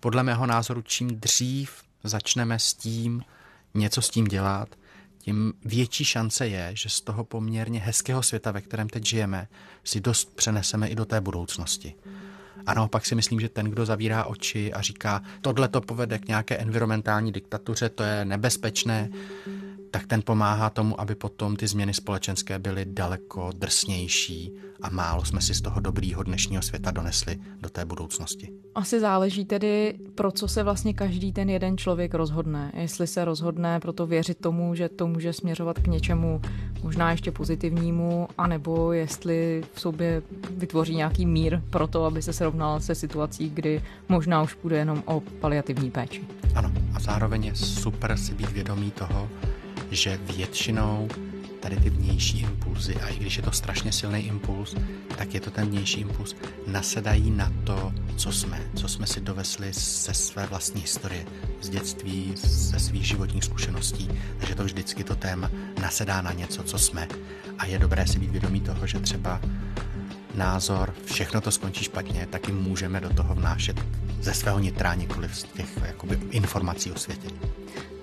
Podle 0.00 0.22
mého 0.22 0.46
názoru, 0.46 0.82
čím 0.82 1.08
dřív 1.20 1.82
začneme 2.04 2.58
s 2.58 2.74
tím 2.74 3.22
něco 3.74 4.02
s 4.02 4.10
tím 4.10 4.24
dělat, 4.24 4.68
tím 5.18 5.52
větší 5.64 6.04
šance 6.04 6.48
je, 6.48 6.70
že 6.74 6.88
z 6.88 7.00
toho 7.00 7.24
poměrně 7.24 7.80
hezkého 7.80 8.22
světa, 8.22 8.50
ve 8.50 8.60
kterém 8.60 8.88
teď 8.88 9.06
žijeme, 9.06 9.48
si 9.84 10.00
dost 10.00 10.36
přeneseme 10.36 10.88
i 10.88 10.94
do 10.94 11.04
té 11.04 11.20
budoucnosti. 11.20 11.94
A 12.66 12.74
naopak 12.74 13.06
si 13.06 13.14
myslím, 13.14 13.40
že 13.40 13.48
ten, 13.48 13.66
kdo 13.66 13.86
zavírá 13.86 14.24
oči 14.24 14.72
a 14.72 14.82
říká, 14.82 15.22
tohle 15.40 15.68
to 15.68 15.80
povede 15.80 16.18
k 16.18 16.28
nějaké 16.28 16.56
environmentální 16.56 17.32
diktatuře, 17.32 17.88
to 17.88 18.02
je 18.02 18.24
nebezpečné, 18.24 19.08
tak 19.94 20.06
ten 20.06 20.22
pomáhá 20.22 20.70
tomu, 20.70 21.00
aby 21.00 21.14
potom 21.14 21.56
ty 21.56 21.66
změny 21.66 21.94
společenské 21.94 22.58
byly 22.58 22.84
daleko 22.84 23.50
drsnější 23.54 24.52
a 24.82 24.90
málo 24.90 25.24
jsme 25.24 25.40
si 25.40 25.54
z 25.54 25.60
toho 25.60 25.80
dobrýho 25.80 26.22
dnešního 26.22 26.62
světa 26.62 26.90
donesli 26.90 27.38
do 27.60 27.68
té 27.68 27.84
budoucnosti. 27.84 28.50
Asi 28.74 29.00
záleží 29.00 29.44
tedy, 29.44 29.94
pro 30.14 30.32
co 30.32 30.48
se 30.48 30.62
vlastně 30.62 30.94
každý 30.94 31.32
ten 31.32 31.50
jeden 31.50 31.78
člověk 31.78 32.14
rozhodne. 32.14 32.72
Jestli 32.76 33.06
se 33.06 33.24
rozhodne 33.24 33.80
pro 33.80 33.92
to 33.92 34.06
věřit 34.06 34.40
tomu, 34.40 34.74
že 34.74 34.88
to 34.88 35.06
může 35.06 35.32
směřovat 35.32 35.78
k 35.78 35.86
něčemu 35.86 36.40
možná 36.82 37.10
ještě 37.10 37.32
pozitivnímu, 37.32 38.28
anebo 38.38 38.92
jestli 38.92 39.64
v 39.72 39.80
sobě 39.80 40.22
vytvoří 40.50 40.96
nějaký 40.96 41.26
mír 41.26 41.62
pro 41.70 41.86
to, 41.86 42.04
aby 42.04 42.22
se 42.22 42.32
srovnal 42.32 42.80
se 42.80 42.94
situací, 42.94 43.50
kdy 43.50 43.82
možná 44.08 44.42
už 44.42 44.54
půjde 44.54 44.76
jenom 44.76 45.02
o 45.06 45.20
paliativní 45.20 45.90
péči. 45.90 46.24
Ano, 46.54 46.72
a 46.94 47.00
zároveň 47.00 47.44
je 47.44 47.54
super 47.54 48.16
si 48.16 48.34
být 48.34 48.50
vědomý 48.50 48.90
toho, 48.90 49.28
že 49.94 50.18
většinou 50.36 51.08
tady 51.60 51.76
ty 51.76 51.90
vnější 51.90 52.40
impulzy, 52.40 52.94
a 52.94 53.08
i 53.08 53.16
když 53.16 53.36
je 53.36 53.42
to 53.42 53.52
strašně 53.52 53.92
silný 53.92 54.26
impuls, 54.26 54.74
tak 55.18 55.34
je 55.34 55.40
to 55.40 55.50
ten 55.50 55.68
vnější 55.68 56.00
impuls, 56.00 56.36
nasedají 56.66 57.30
na 57.30 57.52
to, 57.64 57.92
co 58.16 58.32
jsme, 58.32 58.60
co 58.74 58.88
jsme 58.88 59.06
si 59.06 59.20
dovesli 59.20 59.72
ze 59.72 60.14
své 60.14 60.46
vlastní 60.46 60.80
historie, 60.80 61.24
z 61.60 61.68
dětství, 61.68 62.32
ze 62.36 62.78
svých 62.78 63.06
životních 63.06 63.44
zkušeností. 63.44 64.08
Takže 64.38 64.54
to 64.54 64.64
vždycky 64.64 65.04
to 65.04 65.16
téma 65.16 65.50
nasedá 65.80 66.22
na 66.22 66.32
něco, 66.32 66.62
co 66.62 66.78
jsme. 66.78 67.08
A 67.58 67.66
je 67.66 67.78
dobré 67.78 68.06
si 68.06 68.18
být 68.18 68.30
vědomý 68.30 68.60
toho, 68.60 68.86
že 68.86 69.00
třeba 69.00 69.40
názor, 70.34 70.94
všechno 71.04 71.40
to 71.40 71.50
skončí 71.50 71.84
špatně, 71.84 72.26
taky 72.26 72.52
můžeme 72.52 73.00
do 73.00 73.14
toho 73.14 73.34
vnášet 73.34 73.80
ze 74.24 74.34
svého 74.34 74.58
nitra, 74.58 74.94
nikoliv 74.94 75.36
z 75.36 75.42
těch 75.42 75.76
jakoby, 75.84 76.20
informací 76.30 76.92
o 76.92 76.98
světě. 76.98 77.28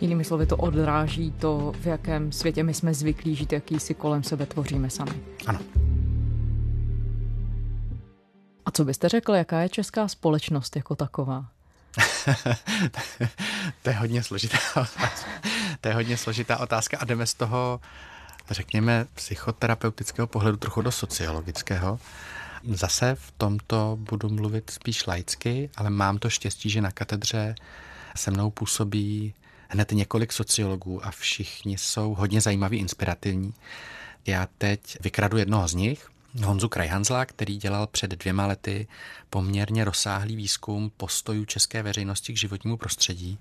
Jinými 0.01 0.23
slovy 0.23 0.45
to 0.45 0.57
odráží 0.57 1.31
to, 1.31 1.73
v 1.81 1.85
jakém 1.85 2.31
světě 2.31 2.63
my 2.63 2.73
jsme 2.73 2.93
zvyklí 2.93 3.35
žít, 3.35 3.53
jaký 3.53 3.79
si 3.79 3.93
kolem 3.93 4.23
sebe 4.23 4.45
tvoříme 4.45 4.89
sami. 4.89 5.11
Ano. 5.47 5.59
A 8.65 8.71
co 8.71 8.85
byste 8.85 9.09
řekl, 9.09 9.33
jaká 9.33 9.61
je 9.61 9.69
česká 9.69 10.07
společnost 10.07 10.75
jako 10.75 10.95
taková? 10.95 11.45
to 13.81 13.89
je 13.89 13.95
hodně 13.95 14.23
složitá 14.23 14.57
otázka. 14.75 15.31
To 15.81 15.87
je 15.87 15.93
hodně 15.93 16.17
složitá 16.17 16.57
otázka 16.57 16.97
a 16.97 17.05
jdeme 17.05 17.25
z 17.25 17.33
toho, 17.33 17.79
řekněme, 18.51 19.05
psychoterapeutického 19.13 20.27
pohledu 20.27 20.57
trochu 20.57 20.81
do 20.81 20.91
sociologického. 20.91 21.99
Zase 22.69 23.15
v 23.15 23.31
tomto 23.37 23.97
budu 24.01 24.29
mluvit 24.29 24.69
spíš 24.69 25.05
laicky, 25.05 25.69
ale 25.75 25.89
mám 25.89 26.17
to 26.17 26.29
štěstí, 26.29 26.69
že 26.69 26.81
na 26.81 26.91
katedře 26.91 27.55
se 28.15 28.31
mnou 28.31 28.51
působí 28.51 29.33
hned 29.69 29.91
několik 29.91 30.33
sociologů 30.33 31.05
a 31.05 31.11
všichni 31.11 31.77
jsou 31.77 32.13
hodně 32.13 32.41
zajímaví, 32.41 32.77
inspirativní. 32.77 33.53
Já 34.27 34.47
teď 34.57 34.97
vykradu 35.01 35.37
jednoho 35.37 35.67
z 35.67 35.73
nich, 35.73 36.11
Honzu 36.43 36.69
Krajhanzla, 36.69 37.25
který 37.25 37.57
dělal 37.57 37.87
před 37.87 38.11
dvěma 38.11 38.45
lety 38.45 38.87
poměrně 39.29 39.85
rozsáhlý 39.85 40.35
výzkum 40.35 40.91
postojů 40.97 41.45
české 41.45 41.83
veřejnosti 41.83 42.33
k 42.33 42.37
životnímu 42.37 42.77
prostředí. 42.77 43.39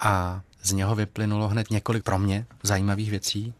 A 0.00 0.42
z 0.62 0.72
něho 0.72 0.94
vyplynulo 0.94 1.48
hned 1.48 1.70
několik 1.70 2.04
pro 2.04 2.18
mě 2.18 2.46
zajímavých 2.62 3.10
věcí. 3.10 3.54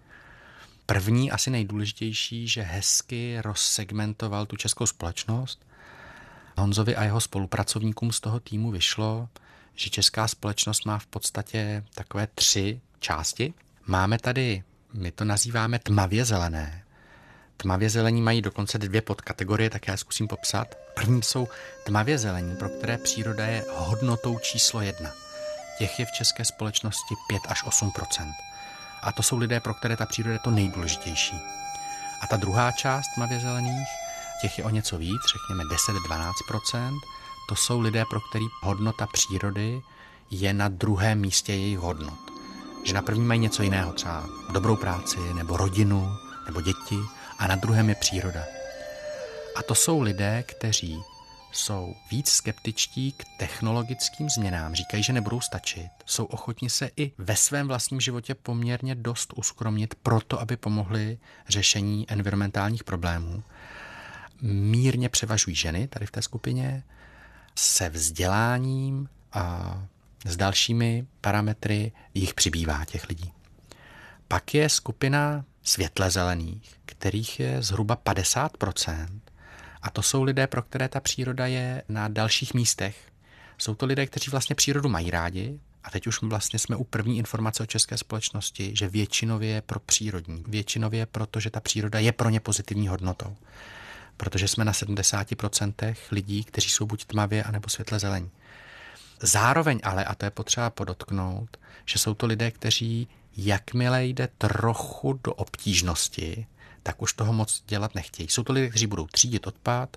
První, 0.92 1.30
asi 1.30 1.50
nejdůležitější, 1.50 2.48
že 2.48 2.62
hezky 2.62 3.36
rozsegmentoval 3.40 4.46
tu 4.46 4.56
českou 4.56 4.86
společnost. 4.86 5.66
Honzovi 6.56 6.96
a 6.96 7.04
jeho 7.04 7.20
spolupracovníkům 7.20 8.12
z 8.12 8.20
toho 8.20 8.40
týmu 8.40 8.70
vyšlo, 8.70 9.28
že 9.74 9.90
česká 9.90 10.28
společnost 10.28 10.86
má 10.86 10.98
v 10.98 11.06
podstatě 11.06 11.84
takové 11.94 12.28
tři 12.34 12.80
části. 12.98 13.54
Máme 13.86 14.18
tady, 14.18 14.62
my 14.92 15.12
to 15.12 15.24
nazýváme 15.24 15.78
tmavě 15.78 16.24
zelené. 16.24 16.84
Tmavě 17.56 17.90
zelení 17.90 18.22
mají 18.22 18.42
dokonce 18.42 18.78
dvě 18.78 19.02
podkategorie, 19.02 19.70
tak 19.70 19.88
já 19.88 19.96
zkusím 19.96 20.28
popsat. 20.28 20.74
První 20.94 21.22
jsou 21.22 21.48
tmavě 21.84 22.18
zelení, 22.18 22.56
pro 22.56 22.68
které 22.68 22.98
příroda 22.98 23.46
je 23.46 23.64
hodnotou 23.76 24.38
číslo 24.38 24.80
jedna. 24.80 25.10
Těch 25.78 26.00
je 26.00 26.06
v 26.06 26.12
české 26.12 26.44
společnosti 26.44 27.14
5 27.28 27.42
až 27.48 27.64
8 27.64 27.92
A 29.02 29.12
to 29.12 29.22
jsou 29.22 29.38
lidé, 29.38 29.60
pro 29.60 29.74
které 29.74 29.96
ta 29.96 30.06
příroda 30.06 30.32
je 30.32 30.38
to 30.38 30.50
nejdůležitější. 30.50 31.36
A 32.22 32.26
ta 32.26 32.36
druhá 32.36 32.72
část 32.72 33.06
tmavě 33.14 33.40
zelených, 33.40 33.88
těch 34.42 34.58
je 34.58 34.64
o 34.64 34.70
něco 34.70 34.98
víc, 34.98 35.20
řekněme 35.32 35.64
10-12% 35.64 36.98
to 37.48 37.56
jsou 37.56 37.80
lidé, 37.80 38.04
pro 38.04 38.20
který 38.20 38.44
hodnota 38.62 39.06
přírody 39.06 39.82
je 40.30 40.52
na 40.52 40.68
druhém 40.68 41.20
místě 41.20 41.52
jejich 41.52 41.78
hodnot. 41.78 42.18
Že 42.84 42.94
na 42.94 43.02
první 43.02 43.24
mají 43.24 43.40
něco 43.40 43.62
jiného, 43.62 43.92
třeba 43.92 44.24
dobrou 44.52 44.76
práci, 44.76 45.18
nebo 45.34 45.56
rodinu, 45.56 46.16
nebo 46.46 46.60
děti, 46.60 46.98
a 47.38 47.46
na 47.46 47.56
druhém 47.56 47.88
je 47.88 47.94
příroda. 47.94 48.44
A 49.56 49.62
to 49.62 49.74
jsou 49.74 50.00
lidé, 50.00 50.42
kteří 50.42 51.02
jsou 51.52 51.94
víc 52.10 52.28
skeptičtí 52.28 53.12
k 53.12 53.24
technologickým 53.38 54.28
změnám, 54.30 54.74
říkají, 54.74 55.02
že 55.02 55.12
nebudou 55.12 55.40
stačit, 55.40 55.90
jsou 56.06 56.24
ochotni 56.24 56.70
se 56.70 56.90
i 56.96 57.12
ve 57.18 57.36
svém 57.36 57.68
vlastním 57.68 58.00
životě 58.00 58.34
poměrně 58.34 58.94
dost 58.94 59.32
uskromnit 59.36 59.94
proto, 59.94 60.40
aby 60.40 60.56
pomohli 60.56 61.18
řešení 61.48 62.06
environmentálních 62.08 62.84
problémů. 62.84 63.42
Mírně 64.42 65.08
převažují 65.08 65.56
ženy 65.56 65.88
tady 65.88 66.06
v 66.06 66.10
té 66.10 66.22
skupině, 66.22 66.82
se 67.54 67.88
vzděláním 67.88 69.08
a 69.32 69.78
s 70.24 70.36
dalšími 70.36 71.06
parametry 71.20 71.92
jich 72.14 72.34
přibývá 72.34 72.84
těch 72.84 73.08
lidí. 73.08 73.32
Pak 74.28 74.54
je 74.54 74.68
skupina 74.68 75.44
světle 75.62 76.10
zelených, 76.10 76.74
kterých 76.86 77.40
je 77.40 77.62
zhruba 77.62 77.96
50%. 77.96 79.21
A 79.82 79.90
to 79.90 80.02
jsou 80.02 80.22
lidé, 80.22 80.46
pro 80.46 80.62
které 80.62 80.88
ta 80.88 81.00
příroda 81.00 81.46
je 81.46 81.82
na 81.88 82.08
dalších 82.08 82.54
místech. 82.54 82.96
Jsou 83.58 83.74
to 83.74 83.86
lidé, 83.86 84.06
kteří 84.06 84.30
vlastně 84.30 84.54
přírodu 84.54 84.88
mají 84.88 85.10
rádi, 85.10 85.60
a 85.84 85.90
teď 85.90 86.06
už 86.06 86.22
vlastně 86.22 86.58
jsme 86.58 86.76
u 86.76 86.84
první 86.84 87.18
informace 87.18 87.62
o 87.62 87.66
české 87.66 87.98
společnosti, 87.98 88.72
že 88.76 88.88
většinově 88.88 89.48
je 89.50 89.62
pro 89.62 89.80
přírodní. 89.80 90.44
Většinově 90.48 91.06
proto, 91.06 91.40
že 91.40 91.50
ta 91.50 91.60
příroda 91.60 91.98
je 91.98 92.12
pro 92.12 92.30
ně 92.30 92.40
pozitivní 92.40 92.88
hodnotou 92.88 93.36
protože 94.16 94.48
jsme 94.48 94.64
na 94.64 94.72
70% 94.72 95.94
lidí, 96.10 96.44
kteří 96.44 96.70
jsou 96.70 96.86
buď 96.86 97.04
tmavě, 97.04 97.42
anebo 97.42 97.68
světle 97.68 97.98
zelení. 97.98 98.30
Zároveň 99.20 99.80
ale, 99.82 100.04
a 100.04 100.14
to 100.14 100.24
je 100.24 100.30
potřeba 100.30 100.70
podotknout, 100.70 101.56
že 101.86 101.98
jsou 101.98 102.14
to 102.14 102.26
lidé, 102.26 102.50
kteří 102.50 103.08
jakmile 103.36 104.04
jde 104.04 104.28
trochu 104.38 105.20
do 105.24 105.34
obtížnosti, 105.34 106.46
tak 106.82 107.02
už 107.02 107.12
toho 107.12 107.32
moc 107.32 107.62
dělat 107.66 107.94
nechtějí. 107.94 108.28
Jsou 108.28 108.42
to 108.42 108.52
lidé, 108.52 108.68
kteří 108.68 108.86
budou 108.86 109.06
třídit 109.06 109.46
odpad, 109.46 109.96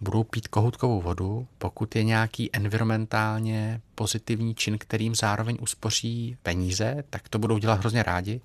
budou 0.00 0.24
pít 0.24 0.48
kohutkovou 0.48 1.00
vodu, 1.00 1.48
pokud 1.58 1.96
je 1.96 2.04
nějaký 2.04 2.50
environmentálně 2.52 3.80
pozitivní 3.94 4.54
čin, 4.54 4.78
kterým 4.78 5.14
zároveň 5.14 5.58
uspoří 5.60 6.36
peníze, 6.42 7.04
tak 7.10 7.28
to 7.28 7.38
budou 7.38 7.58
dělat 7.58 7.80
hrozně 7.80 8.02
rádi, 8.02 8.40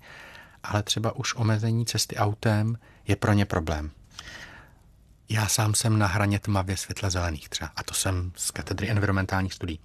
ale 0.62 0.82
třeba 0.82 1.16
už 1.16 1.34
omezení 1.34 1.86
cesty 1.86 2.16
autem 2.16 2.78
je 3.08 3.16
pro 3.16 3.32
ně 3.32 3.44
problém. 3.44 3.90
Já 5.28 5.48
sám 5.48 5.74
jsem 5.74 5.98
na 5.98 6.06
hraně 6.06 6.38
tmavě 6.38 6.76
světle 6.76 7.10
zelených 7.10 7.48
třeba, 7.48 7.70
a 7.76 7.82
to 7.82 7.94
jsem 7.94 8.32
z 8.36 8.50
katedry 8.50 8.90
environmentálních 8.90 9.54
studií. 9.54 9.80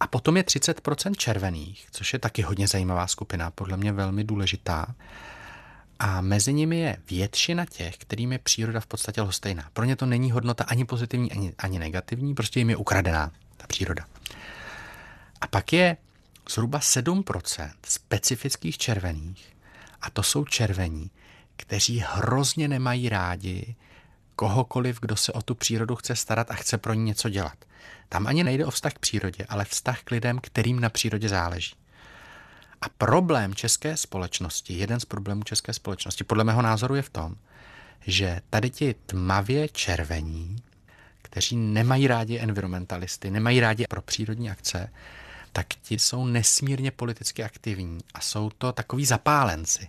A 0.00 0.06
potom 0.06 0.36
je 0.36 0.42
30% 0.42 1.14
červených, 1.14 1.86
což 1.90 2.12
je 2.12 2.18
taky 2.18 2.42
hodně 2.42 2.68
zajímavá 2.68 3.06
skupina, 3.06 3.50
podle 3.50 3.76
mě 3.76 3.92
velmi 3.92 4.24
důležitá. 4.24 4.94
A 5.98 6.20
mezi 6.20 6.52
nimi 6.52 6.78
je 6.78 6.96
většina 7.10 7.64
těch, 7.66 7.96
kterým 7.96 8.32
je 8.32 8.38
příroda 8.38 8.80
v 8.80 8.86
podstatě 8.86 9.20
lhostejná. 9.22 9.70
Pro 9.72 9.84
ně 9.84 9.96
to 9.96 10.06
není 10.06 10.30
hodnota 10.30 10.64
ani 10.64 10.84
pozitivní, 10.84 11.32
ani, 11.32 11.52
ani 11.58 11.78
negativní, 11.78 12.34
prostě 12.34 12.60
jim 12.60 12.70
je 12.70 12.76
ukradená 12.76 13.32
ta 13.56 13.66
příroda. 13.66 14.04
A 15.40 15.46
pak 15.46 15.72
je 15.72 15.96
zhruba 16.50 16.78
7% 16.78 17.70
specifických 17.86 18.78
červených, 18.78 19.54
a 20.00 20.10
to 20.10 20.22
jsou 20.22 20.44
červení, 20.44 21.10
kteří 21.56 22.04
hrozně 22.06 22.68
nemají 22.68 23.08
rádi 23.08 23.74
kohokoliv, 24.36 25.00
kdo 25.00 25.16
se 25.16 25.32
o 25.32 25.42
tu 25.42 25.54
přírodu 25.54 25.96
chce 25.96 26.16
starat 26.16 26.50
a 26.50 26.54
chce 26.54 26.78
pro 26.78 26.94
ní 26.94 27.04
něco 27.04 27.28
dělat. 27.28 27.64
Tam 28.08 28.26
ani 28.26 28.44
nejde 28.44 28.66
o 28.66 28.70
vztah 28.70 28.92
k 28.92 28.98
přírodě, 28.98 29.46
ale 29.48 29.64
vztah 29.64 30.02
k 30.02 30.10
lidem, 30.10 30.38
kterým 30.38 30.80
na 30.80 30.88
přírodě 30.88 31.28
záleží. 31.28 31.74
A 32.84 32.88
problém 32.88 33.54
české 33.54 33.96
společnosti, 33.96 34.74
jeden 34.74 35.00
z 35.00 35.04
problémů 35.04 35.42
české 35.42 35.72
společnosti, 35.72 36.24
podle 36.24 36.44
mého 36.44 36.62
názoru 36.62 36.94
je 36.94 37.02
v 37.02 37.10
tom, 37.10 37.36
že 38.06 38.40
tady 38.50 38.70
ti 38.70 38.94
tmavě 39.06 39.68
červení, 39.68 40.56
kteří 41.22 41.56
nemají 41.56 42.06
rádi 42.06 42.38
environmentalisty, 42.38 43.30
nemají 43.30 43.60
rádi 43.60 43.86
pro 43.86 44.02
přírodní 44.02 44.50
akce, 44.50 44.90
tak 45.52 45.66
ti 45.82 45.98
jsou 45.98 46.26
nesmírně 46.26 46.90
politicky 46.90 47.44
aktivní 47.44 48.00
a 48.14 48.20
jsou 48.20 48.50
to 48.50 48.72
takový 48.72 49.04
zapálenci. 49.04 49.88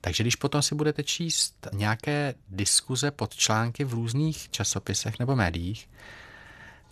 Takže 0.00 0.24
když 0.24 0.36
potom 0.36 0.62
si 0.62 0.74
budete 0.74 1.02
číst 1.02 1.68
nějaké 1.72 2.34
diskuze 2.48 3.10
pod 3.10 3.34
články 3.34 3.84
v 3.84 3.92
různých 3.92 4.50
časopisech 4.50 5.18
nebo 5.18 5.36
médiích, 5.36 5.88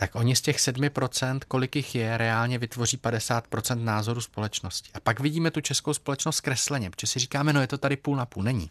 tak 0.01 0.15
oni 0.15 0.37
z 0.37 0.41
těch 0.41 0.59
7%, 0.59 1.41
kolik 1.49 1.77
jich 1.77 1.95
je, 1.95 2.19
reálně 2.19 2.59
vytvoří 2.59 2.97
50% 2.97 3.85
názoru 3.85 4.21
společnosti. 4.21 4.91
A 4.95 5.01
pak 5.01 5.21
vidíme 5.21 5.51
tu 5.51 5.61
českou 5.61 5.95
společnost 5.95 6.37
zkresleně, 6.37 6.91
protože 6.91 7.07
si 7.07 7.19
říkáme, 7.19 7.53
no 7.53 7.61
je 7.61 7.67
to 7.67 7.79
tady 7.79 7.97
půl 7.97 8.17
na 8.17 8.27
půl. 8.27 8.43
Není. 8.43 8.71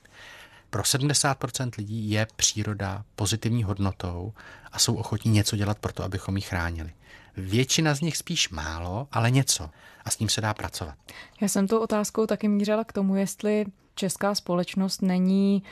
Pro 0.70 0.84
70% 0.84 1.72
lidí 1.78 2.12
je 2.12 2.28
příroda 2.36 3.04
pozitivní 3.16 3.64
hodnotou 3.64 4.34
a 4.72 4.80
jsou 4.80 4.96
ochotní 4.96 5.32
něco 5.32 5.56
dělat 5.56 5.80
pro 5.80 5.94
to, 5.94 6.04
abychom 6.04 6.36
ji 6.36 6.42
chránili. 6.42 6.94
Většina 7.38 7.94
z 7.94 8.02
nich 8.02 8.18
spíš 8.18 8.50
málo, 8.50 9.08
ale 9.12 9.32
něco. 9.32 9.70
A 10.06 10.10
s 10.10 10.20
ním 10.20 10.30
se 10.30 10.42
dá 10.42 10.54
pracovat. 10.54 10.96
Já 11.42 11.48
jsem 11.48 11.68
tou 11.68 11.80
otázkou 11.80 12.26
taky 12.26 12.48
mířila 12.48 12.84
k 12.84 12.94
tomu, 12.94 13.16
jestli 13.16 13.66
česká 13.96 14.36
společnost 14.36 15.02
není 15.02 15.64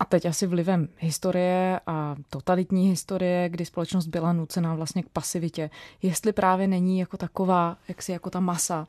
a 0.00 0.04
teď 0.04 0.26
asi 0.26 0.46
vlivem 0.46 0.88
historie 0.98 1.80
a 1.86 2.16
totalitní 2.30 2.88
historie, 2.88 3.48
kdy 3.48 3.64
společnost 3.64 4.06
byla 4.06 4.32
nucená 4.32 4.74
vlastně 4.74 5.02
k 5.02 5.08
pasivitě, 5.08 5.70
jestli 6.02 6.32
právě 6.32 6.66
není 6.66 6.98
jako 6.98 7.16
taková, 7.16 7.76
jak 7.88 8.02
si 8.02 8.12
jako 8.12 8.30
ta 8.30 8.40
masa, 8.40 8.86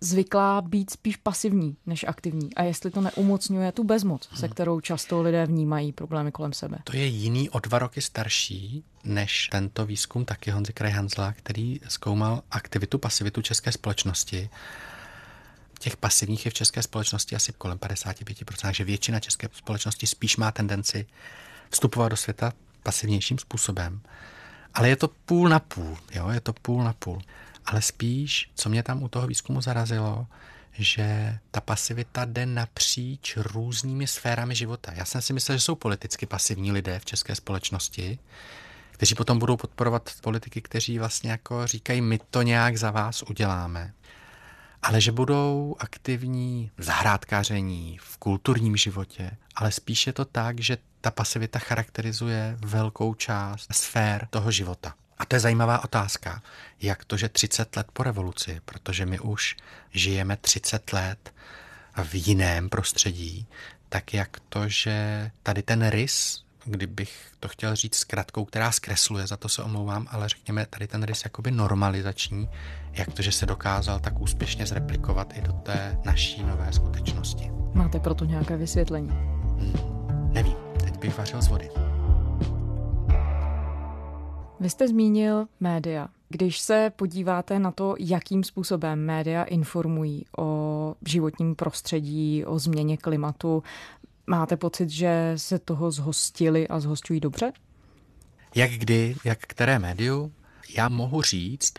zvyklá 0.00 0.60
být 0.60 0.90
spíš 0.90 1.16
pasivní 1.16 1.76
než 1.86 2.04
aktivní 2.08 2.54
a 2.54 2.62
jestli 2.62 2.90
to 2.90 3.00
neumocňuje 3.00 3.72
tu 3.72 3.84
bezmoc, 3.84 4.28
se 4.34 4.46
hmm. 4.46 4.52
kterou 4.52 4.80
často 4.80 5.22
lidé 5.22 5.46
vnímají 5.46 5.92
problémy 5.92 6.32
kolem 6.32 6.52
sebe. 6.52 6.78
To 6.84 6.96
je 6.96 7.06
jiný 7.06 7.50
o 7.50 7.58
dva 7.58 7.78
roky 7.78 8.00
starší 8.00 8.84
než 9.04 9.48
tento 9.48 9.86
výzkum 9.86 10.24
taky 10.24 10.50
Honzy 10.50 10.72
Krajhanzla, 10.72 11.32
který 11.32 11.80
zkoumal 11.88 12.42
aktivitu, 12.50 12.98
pasivitu 12.98 13.42
české 13.42 13.72
společnosti 13.72 14.50
těch 15.78 15.96
pasivních 15.96 16.44
je 16.44 16.50
v 16.50 16.54
české 16.54 16.82
společnosti 16.82 17.36
asi 17.36 17.52
kolem 17.52 17.78
55%, 17.78 18.54
takže 18.62 18.84
většina 18.84 19.20
české 19.20 19.48
společnosti 19.52 20.06
spíš 20.06 20.36
má 20.36 20.52
tendenci 20.52 21.06
vstupovat 21.70 22.08
do 22.08 22.16
světa 22.16 22.52
pasivnějším 22.82 23.38
způsobem. 23.38 24.00
Ale 24.74 24.88
je 24.88 24.96
to 24.96 25.08
půl 25.08 25.48
na 25.48 25.58
půl, 25.58 25.98
jo, 26.12 26.28
je 26.28 26.40
to 26.40 26.52
půl 26.52 26.84
na 26.84 26.92
půl. 26.92 27.22
Ale 27.66 27.82
spíš, 27.82 28.50
co 28.54 28.68
mě 28.68 28.82
tam 28.82 29.02
u 29.02 29.08
toho 29.08 29.26
výzkumu 29.26 29.60
zarazilo, 29.60 30.26
že 30.72 31.38
ta 31.50 31.60
pasivita 31.60 32.24
jde 32.24 32.46
napříč 32.46 33.36
různými 33.36 34.06
sférami 34.06 34.54
života. 34.54 34.92
Já 34.92 35.04
jsem 35.04 35.22
si 35.22 35.32
myslel, 35.32 35.58
že 35.58 35.64
jsou 35.64 35.74
politicky 35.74 36.26
pasivní 36.26 36.72
lidé 36.72 36.98
v 36.98 37.04
české 37.04 37.34
společnosti, 37.34 38.18
kteří 38.90 39.14
potom 39.14 39.38
budou 39.38 39.56
podporovat 39.56 40.10
politiky, 40.20 40.60
kteří 40.60 40.98
vlastně 40.98 41.30
jako 41.30 41.66
říkají, 41.66 42.00
my 42.00 42.20
to 42.30 42.42
nějak 42.42 42.76
za 42.76 42.90
vás 42.90 43.22
uděláme 43.22 43.92
ale 44.82 45.00
že 45.00 45.12
budou 45.12 45.76
aktivní 45.78 46.70
v 46.78 46.82
zahrádkaření, 46.82 47.98
v 48.02 48.16
kulturním 48.16 48.76
životě, 48.76 49.30
ale 49.56 49.72
spíše 49.72 50.12
to 50.12 50.24
tak, 50.24 50.60
že 50.60 50.78
ta 51.00 51.10
pasivita 51.10 51.58
charakterizuje 51.58 52.56
velkou 52.60 53.14
část 53.14 53.74
sfér 53.74 54.28
toho 54.30 54.50
života. 54.50 54.94
A 55.18 55.24
to 55.24 55.36
je 55.36 55.40
zajímavá 55.40 55.84
otázka, 55.84 56.42
jak 56.80 57.04
to, 57.04 57.16
že 57.16 57.28
30 57.28 57.76
let 57.76 57.86
po 57.92 58.02
revoluci, 58.02 58.60
protože 58.64 59.06
my 59.06 59.20
už 59.20 59.56
žijeme 59.90 60.36
30 60.36 60.92
let 60.92 61.34
v 62.04 62.26
jiném 62.28 62.68
prostředí, 62.68 63.46
tak 63.88 64.14
jak 64.14 64.40
to, 64.48 64.68
že 64.68 65.30
tady 65.42 65.62
ten 65.62 65.88
rys 65.88 66.44
kdybych 66.70 67.32
to 67.40 67.48
chtěl 67.48 67.76
říct 67.76 67.94
s 67.96 68.04
kratkou, 68.04 68.44
která 68.44 68.72
zkresluje, 68.72 69.26
za 69.26 69.36
to 69.36 69.48
se 69.48 69.62
omlouvám, 69.62 70.06
ale 70.10 70.28
řekněme 70.28 70.66
tady 70.70 70.86
ten 70.86 71.02
rys 71.02 71.24
jakoby 71.24 71.50
normalizační, 71.50 72.48
jak 72.92 73.12
to, 73.12 73.22
že 73.22 73.32
se 73.32 73.46
dokázal 73.46 74.00
tak 74.00 74.20
úspěšně 74.20 74.66
zreplikovat 74.66 75.32
i 75.36 75.40
do 75.40 75.52
té 75.52 75.98
naší 76.04 76.42
nové 76.42 76.72
skutečnosti. 76.72 77.50
Máte 77.74 78.00
proto 78.00 78.24
nějaké 78.24 78.56
vysvětlení? 78.56 79.10
Hmm, 79.10 80.30
nevím, 80.32 80.56
teď 80.84 80.98
bych 80.98 81.18
vařil 81.18 81.42
z 81.42 81.48
vody. 81.48 81.70
Vy 84.60 84.70
jste 84.70 84.88
zmínil 84.88 85.46
média. 85.60 86.08
Když 86.28 86.58
se 86.58 86.92
podíváte 86.96 87.58
na 87.58 87.70
to, 87.70 87.94
jakým 87.98 88.44
způsobem 88.44 89.04
média 89.04 89.42
informují 89.42 90.24
o 90.38 90.94
životním 91.06 91.54
prostředí, 91.54 92.44
o 92.44 92.58
změně 92.58 92.96
klimatu, 92.96 93.62
Máte 94.28 94.56
pocit, 94.56 94.90
že 94.90 95.32
se 95.36 95.58
toho 95.58 95.90
zhostili 95.90 96.68
a 96.68 96.80
zhostují 96.80 97.20
dobře? 97.20 97.52
Jak 98.54 98.70
kdy, 98.70 99.16
jak 99.24 99.38
které 99.40 99.78
médiu? 99.78 100.32
Já 100.76 100.88
mohu 100.88 101.22
říct, 101.22 101.74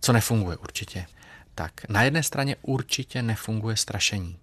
co 0.00 0.12
nefunguje 0.12 0.56
určitě. 0.56 1.06
Tak 1.54 1.88
na 1.88 2.02
jedné 2.02 2.22
straně 2.22 2.56
určitě 2.62 3.22
nefunguje 3.22 3.76
strašení. 3.76 4.38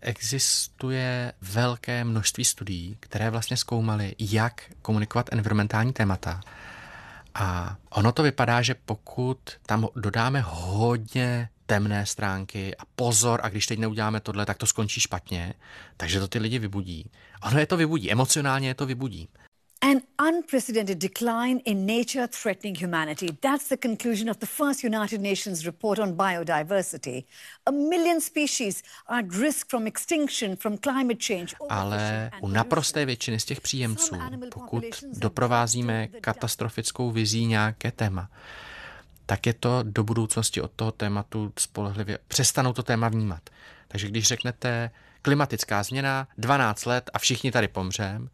Existuje 0.00 1.32
velké 1.40 2.04
množství 2.04 2.44
studií, 2.44 2.96
které 3.00 3.30
vlastně 3.30 3.56
zkoumaly, 3.56 4.14
jak 4.18 4.62
komunikovat 4.82 5.32
environmentální 5.32 5.92
témata. 5.92 6.40
A 7.34 7.76
ono 7.90 8.12
to 8.12 8.22
vypadá, 8.22 8.62
že 8.62 8.74
pokud 8.74 9.38
tam 9.66 9.88
dodáme 9.96 10.40
hodně 10.46 11.48
temné 11.66 12.06
stránky 12.06 12.76
a 12.76 12.82
pozor, 12.94 13.40
a 13.42 13.48
když 13.48 13.66
teď 13.66 13.78
neuděláme 13.78 14.20
tohle, 14.20 14.46
tak 14.46 14.58
to 14.58 14.66
skončí 14.66 15.00
špatně, 15.00 15.54
takže 15.96 16.20
to 16.20 16.28
ty 16.28 16.38
lidi 16.38 16.58
vybudí. 16.58 17.10
Ono 17.42 17.58
je 17.58 17.66
to 17.66 17.76
vybudí, 17.76 18.12
emocionálně 18.12 18.68
je 18.68 18.74
to 18.74 18.86
vybudí. 18.86 19.28
An 19.84 20.00
unprecedented 20.28 20.98
decline 20.98 21.60
in 21.64 21.86
nature 21.86 22.28
threatening 22.28 22.74
humanity. 22.80 23.28
That's 23.40 23.68
the 23.68 23.76
conclusion 23.76 24.30
of 24.30 24.38
the 24.38 24.46
first 24.46 24.84
United 24.84 25.20
Nations 25.20 25.64
report 25.64 25.98
on 25.98 26.12
biodiversity. 26.12 27.24
A 27.66 27.70
million 27.70 28.20
species 28.20 28.82
are 29.06 29.18
at 29.18 29.34
risk 29.34 29.68
from 29.70 29.86
extinction 29.86 30.56
from 30.56 30.78
climate 30.78 31.18
change. 31.26 31.54
Ale 31.68 32.30
u 32.40 32.48
naprosté 32.48 33.06
většiny 33.06 33.40
z 33.40 33.44
těch 33.44 33.60
příjemců, 33.60 34.16
pokud 34.54 34.84
doprovázíme 35.12 36.08
katastrofickou 36.08 37.10
vizí 37.10 37.46
nějaké 37.46 37.92
téma, 37.92 38.30
tak 39.26 39.46
je 39.46 39.54
to 39.54 39.82
do 39.82 40.04
budoucnosti 40.04 40.60
od 40.60 40.70
toho 40.76 40.92
tématu 40.92 41.52
spolehlivě 41.58 42.18
přestanou 42.28 42.72
to 42.72 42.82
téma 42.82 43.08
vnímat. 43.08 43.50
Takže 43.88 44.08
když 44.08 44.26
řeknete 44.26 44.90
klimatická 45.22 45.82
změna, 45.82 46.28
12 46.38 46.84
let 46.86 47.10
a 47.14 47.18
všichni 47.18 47.52
tady 47.52 47.68
pomřem, 47.68 48.30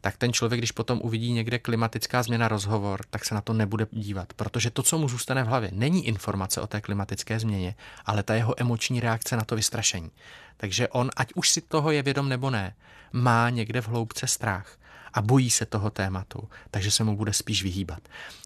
tak 0.00 0.16
ten 0.16 0.32
člověk, 0.32 0.60
když 0.60 0.72
potom 0.72 1.00
uvidí 1.02 1.32
někde 1.32 1.58
klimatická 1.58 2.22
změna 2.22 2.48
rozhovor, 2.48 3.00
tak 3.10 3.24
se 3.24 3.34
na 3.34 3.40
to 3.40 3.52
nebude 3.52 3.86
dívat, 3.90 4.32
protože 4.32 4.70
to, 4.70 4.82
co 4.82 4.98
mu 4.98 5.08
zůstane 5.08 5.44
v 5.44 5.46
hlavě, 5.46 5.70
není 5.72 6.06
informace 6.06 6.60
o 6.60 6.66
té 6.66 6.80
klimatické 6.80 7.38
změně, 7.38 7.74
ale 8.06 8.22
ta 8.22 8.34
jeho 8.34 8.60
emoční 8.60 9.00
reakce 9.00 9.36
na 9.36 9.44
to 9.44 9.56
vystrašení. 9.56 10.10
Takže 10.56 10.88
on, 10.88 11.10
ať 11.16 11.32
už 11.34 11.50
si 11.50 11.60
toho 11.60 11.90
je 11.90 12.02
vědom 12.02 12.28
nebo 12.28 12.50
ne, 12.50 12.74
má 13.12 13.50
někde 13.50 13.80
v 13.80 13.88
hloubce 13.88 14.26
strach 14.26 14.78
a 15.14 15.22
bojí 15.22 15.50
se 15.50 15.66
toho 15.66 15.90
tématu, 15.90 16.48
takže 16.70 16.90
se 16.90 17.04
mu 17.04 17.16
bude 17.16 17.32
spíš 17.32 17.62
vyhýbat. 17.62 18.00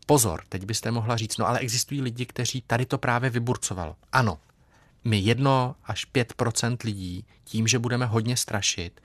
Pozor, 0.06 0.42
teď 0.48 0.64
byste 0.64 0.90
mohla 0.90 1.16
říct, 1.16 1.38
no 1.38 1.46
ale 1.48 1.58
existují 1.58 2.02
lidi, 2.02 2.26
kteří 2.26 2.62
tady 2.66 2.86
to 2.86 2.98
právě 2.98 3.30
vyburcovalo. 3.30 3.96
Ano, 4.12 4.38
my 5.04 5.18
jedno 5.18 5.76
až 5.84 6.04
pět 6.04 6.32
procent 6.32 6.82
lidí 6.82 7.24
tím, 7.44 7.66
že 7.66 7.78
budeme 7.78 8.06
hodně 8.06 8.36
strašit, 8.36 9.00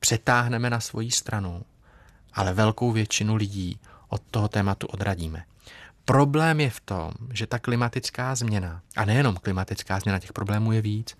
přetáhneme 0.00 0.70
na 0.70 0.80
svoji 0.80 1.10
stranu, 1.10 1.62
ale 2.32 2.54
velkou 2.54 2.92
většinu 2.92 3.34
lidí 3.34 3.80
od 4.08 4.22
toho 4.30 4.48
tématu 4.48 4.86
odradíme. 4.86 5.44
Problém 6.04 6.60
je 6.60 6.70
v 6.70 6.80
tom, 6.80 7.12
že 7.32 7.46
ta 7.46 7.58
klimatická 7.58 8.34
změna, 8.34 8.82
a 8.96 9.04
nejenom 9.04 9.36
klimatická 9.36 10.00
změna, 10.00 10.18
těch 10.18 10.32
problémů 10.32 10.72
je 10.72 10.80
víc, 10.80 11.16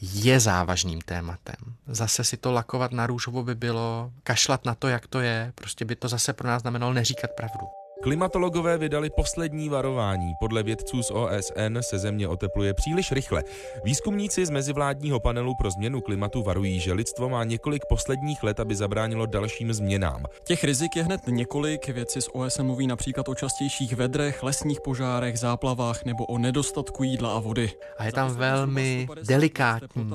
je 0.00 0.40
závažným 0.40 1.00
tématem. 1.00 1.56
Zase 1.86 2.24
si 2.24 2.36
to 2.36 2.52
lakovat 2.52 2.92
na 2.92 3.06
růžovo 3.06 3.42
by 3.42 3.54
bylo, 3.54 4.12
kašlat 4.22 4.64
na 4.64 4.74
to, 4.74 4.88
jak 4.88 5.06
to 5.06 5.20
je, 5.20 5.52
prostě 5.54 5.84
by 5.84 5.96
to 5.96 6.08
zase 6.08 6.32
pro 6.32 6.48
nás 6.48 6.62
znamenalo 6.62 6.92
neříkat 6.92 7.30
pravdu. 7.30 7.66
Klimatologové 8.02 8.78
vydali 8.78 9.10
poslední 9.10 9.68
varování. 9.68 10.34
Podle 10.40 10.62
vědců 10.62 11.02
z 11.02 11.10
OSN 11.10 11.78
se 11.80 11.98
země 11.98 12.28
otepluje 12.28 12.74
příliš 12.74 13.12
rychle. 13.12 13.44
Výzkumníci 13.84 14.46
z 14.46 14.50
mezivládního 14.50 15.20
panelu 15.20 15.54
pro 15.54 15.70
změnu 15.70 16.00
klimatu 16.00 16.42
varují, 16.42 16.80
že 16.80 16.92
lidstvo 16.92 17.28
má 17.28 17.44
několik 17.44 17.82
posledních 17.88 18.42
let, 18.42 18.60
aby 18.60 18.74
zabránilo 18.74 19.26
dalším 19.26 19.72
změnám. 19.72 20.24
Těch 20.44 20.64
rizik 20.64 20.96
je 20.96 21.02
hned 21.02 21.20
několik. 21.26 21.88
Vědci 21.88 22.22
z 22.22 22.28
OSN 22.32 22.62
mluví 22.62 22.86
například 22.86 23.28
o 23.28 23.34
častějších 23.34 23.92
vedrech, 23.92 24.42
lesních 24.42 24.80
požárech, 24.80 25.38
záplavách 25.38 26.04
nebo 26.04 26.26
o 26.26 26.38
nedostatku 26.38 27.02
jídla 27.04 27.32
a 27.32 27.38
vody. 27.38 27.70
A 27.98 28.04
je 28.04 28.12
tam 28.12 28.34
velmi 28.36 29.08
delikátní 29.26 30.12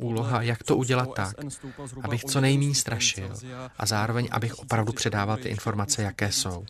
úloha, 0.00 0.42
jak 0.42 0.62
to 0.62 0.76
udělat 0.76 1.08
tak, 1.14 1.36
abych 2.02 2.24
co 2.24 2.40
nejméně 2.40 2.74
strašil 2.74 3.30
a 3.78 3.86
zároveň 3.86 4.28
abych 4.30 4.58
opravdu 4.58 4.92
předával 4.92 5.36
ty 5.36 5.48
informace, 5.48 6.02
jaké 6.02 6.32
jsou. 6.32 6.64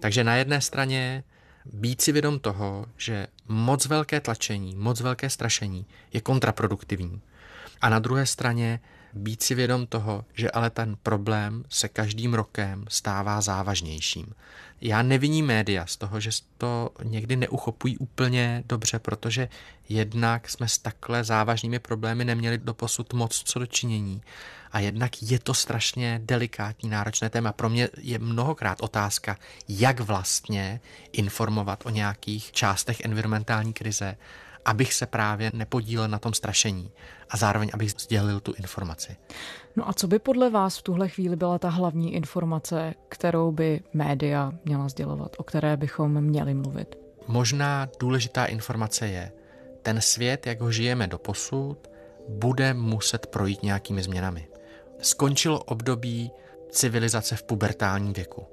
Takže 0.00 0.24
na 0.24 0.36
jedné 0.36 0.60
straně 0.60 1.24
být 1.72 2.00
si 2.00 2.12
vědom 2.12 2.38
toho, 2.38 2.86
že 2.96 3.26
moc 3.48 3.86
velké 3.86 4.20
tlačení, 4.20 4.76
moc 4.76 5.00
velké 5.00 5.30
strašení 5.30 5.86
je 6.12 6.20
kontraproduktivní. 6.20 7.20
A 7.80 7.88
na 7.88 7.98
druhé 7.98 8.26
straně 8.26 8.80
být 9.12 9.42
si 9.42 9.54
vědom 9.54 9.86
toho, 9.86 10.24
že 10.34 10.50
ale 10.50 10.70
ten 10.70 10.96
problém 11.02 11.64
se 11.68 11.88
každým 11.88 12.34
rokem 12.34 12.84
stává 12.88 13.40
závažnějším. 13.40 14.34
Já 14.80 15.02
neviním 15.02 15.46
média 15.46 15.86
z 15.86 15.96
toho, 15.96 16.20
že 16.20 16.30
to 16.58 16.90
někdy 17.02 17.36
neuchopují 17.36 17.98
úplně 17.98 18.64
dobře, 18.66 18.98
protože 18.98 19.48
jednak 19.88 20.50
jsme 20.50 20.68
s 20.68 20.78
takhle 20.78 21.24
závažnými 21.24 21.78
problémy 21.78 22.24
neměli 22.24 22.58
doposud 22.58 23.12
moc 23.12 23.42
co 23.44 23.58
dočinění. 23.58 24.22
A 24.72 24.80
jednak 24.80 25.22
je 25.22 25.38
to 25.38 25.54
strašně 25.54 26.20
delikátní, 26.24 26.88
náročné 26.90 27.30
téma. 27.30 27.52
Pro 27.52 27.68
mě 27.68 27.88
je 27.98 28.18
mnohokrát 28.18 28.80
otázka, 28.80 29.36
jak 29.68 30.00
vlastně 30.00 30.80
informovat 31.12 31.86
o 31.86 31.90
nějakých 31.90 32.52
částech 32.52 33.00
environmentální 33.00 33.72
krize, 33.72 34.16
abych 34.64 34.94
se 34.94 35.06
právě 35.06 35.50
nepodílel 35.54 36.08
na 36.08 36.18
tom 36.18 36.34
strašení 36.34 36.92
a 37.30 37.36
zároveň 37.36 37.70
abych 37.74 37.90
sdělil 37.90 38.40
tu 38.40 38.52
informaci. 38.52 39.16
No 39.76 39.88
a 39.88 39.92
co 39.92 40.08
by 40.08 40.18
podle 40.18 40.50
vás 40.50 40.78
v 40.78 40.82
tuhle 40.82 41.08
chvíli 41.08 41.36
byla 41.36 41.58
ta 41.58 41.68
hlavní 41.68 42.14
informace, 42.14 42.94
kterou 43.08 43.52
by 43.52 43.80
média 43.92 44.52
měla 44.64 44.88
sdělovat, 44.88 45.36
o 45.38 45.42
které 45.42 45.76
bychom 45.76 46.20
měli 46.20 46.54
mluvit? 46.54 46.96
Možná 47.26 47.88
důležitá 48.00 48.44
informace 48.44 49.08
je, 49.08 49.32
ten 49.82 50.00
svět, 50.00 50.46
jak 50.46 50.60
ho 50.60 50.72
žijeme 50.72 51.06
do 51.06 51.18
posud, 51.18 51.88
bude 52.28 52.74
muset 52.74 53.26
projít 53.26 53.62
nějakými 53.62 54.02
změnami. 54.02 54.48
Skončilo 55.02 55.58
období 55.64 56.30
civilizace 56.70 57.36
v 57.36 57.42
pubertálním 57.42 58.12
věku. 58.12 58.46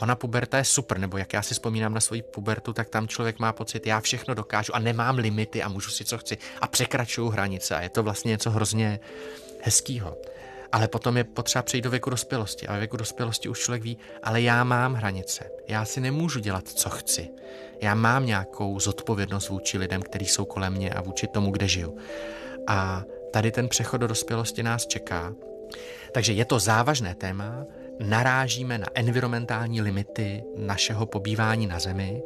Ona 0.00 0.14
puberta 0.14 0.58
je 0.58 0.64
super, 0.64 0.98
nebo 0.98 1.18
jak 1.18 1.32
já 1.32 1.42
si 1.42 1.54
vzpomínám 1.54 1.94
na 1.94 2.00
svoji 2.00 2.22
pubertu, 2.22 2.72
tak 2.72 2.88
tam 2.88 3.08
člověk 3.08 3.38
má 3.38 3.52
pocit, 3.52 3.86
já 3.86 4.00
všechno 4.00 4.34
dokážu 4.34 4.76
a 4.76 4.78
nemám 4.78 5.18
limity 5.18 5.62
a 5.62 5.68
můžu 5.68 5.90
si 5.90 6.04
co 6.04 6.18
chci 6.18 6.38
a 6.60 6.66
překračuju 6.66 7.28
hranice 7.28 7.76
a 7.76 7.80
je 7.80 7.88
to 7.88 8.02
vlastně 8.02 8.28
něco 8.28 8.50
hrozně 8.50 9.00
hezkýho. 9.62 10.16
Ale 10.72 10.88
potom 10.88 11.16
je 11.16 11.24
potřeba 11.24 11.62
přejít 11.62 11.82
do 11.82 11.90
věku 11.90 12.10
dospělosti. 12.10 12.66
A 12.66 12.72
ve 12.72 12.78
věku 12.78 12.96
dospělosti 12.96 13.48
už 13.48 13.60
člověk 13.60 13.82
ví, 13.82 13.98
ale 14.22 14.40
já 14.40 14.64
mám 14.64 14.94
hranice. 14.94 15.50
Já 15.68 15.84
si 15.84 16.00
nemůžu 16.00 16.40
dělat, 16.40 16.68
co 16.68 16.90
chci. 16.90 17.28
Já 17.80 17.94
mám 17.94 18.26
nějakou 18.26 18.80
zodpovědnost 18.80 19.48
vůči 19.48 19.78
lidem, 19.78 20.02
kteří 20.02 20.26
jsou 20.26 20.44
kolem 20.44 20.72
mě 20.72 20.90
a 20.90 21.00
vůči 21.00 21.26
tomu, 21.26 21.50
kde 21.50 21.68
žiju. 21.68 21.96
A 22.66 23.02
tady 23.32 23.50
ten 23.50 23.68
přechod 23.68 23.96
do 23.96 24.06
dospělosti 24.06 24.62
nás 24.62 24.86
čeká. 24.86 25.32
Takže 26.12 26.32
je 26.32 26.44
to 26.44 26.58
závažné 26.58 27.14
téma, 27.14 27.64
narážíme 28.00 28.78
na 28.78 28.86
environmentální 28.94 29.82
limity 29.82 30.44
našeho 30.56 31.06
pobývání 31.06 31.66
na 31.66 31.78
Zemi 31.78 32.22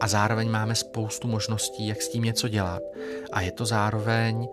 a 0.00 0.08
zároveň 0.08 0.50
máme 0.50 0.74
spoustu 0.74 1.28
možností, 1.28 1.88
jak 1.88 2.02
s 2.02 2.08
tím 2.08 2.24
něco 2.24 2.48
dělat. 2.48 2.82
A 3.32 3.40
je 3.40 3.52
to 3.52 3.66
zároveň 3.66 4.48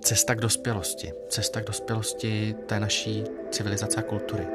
cesta 0.00 0.34
k 0.34 0.40
dospělosti. 0.40 1.12
Cesta 1.28 1.60
k 1.60 1.66
dospělosti 1.66 2.54
té 2.66 2.80
naší 2.80 3.24
civilizace 3.50 4.00
a 4.00 4.02
kultury. 4.02 4.46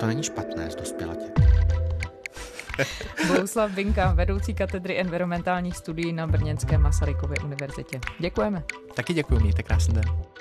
To 0.00 0.06
není 0.06 0.22
špatné 0.22 0.70
z 0.70 0.74
dospělatě. 0.74 1.26
Bohuslav 3.28 3.70
Binka, 3.70 4.12
vedoucí 4.12 4.54
katedry 4.54 5.00
environmentálních 5.00 5.76
studií 5.76 6.12
na 6.12 6.26
Brněnské 6.26 6.78
Masarykově 6.78 7.36
univerzitě. 7.44 8.00
Děkujeme. 8.18 8.62
Taky 8.94 9.14
děkuji, 9.14 9.40
mějte 9.40 9.62
krásný 9.62 9.94
den. 9.94 10.31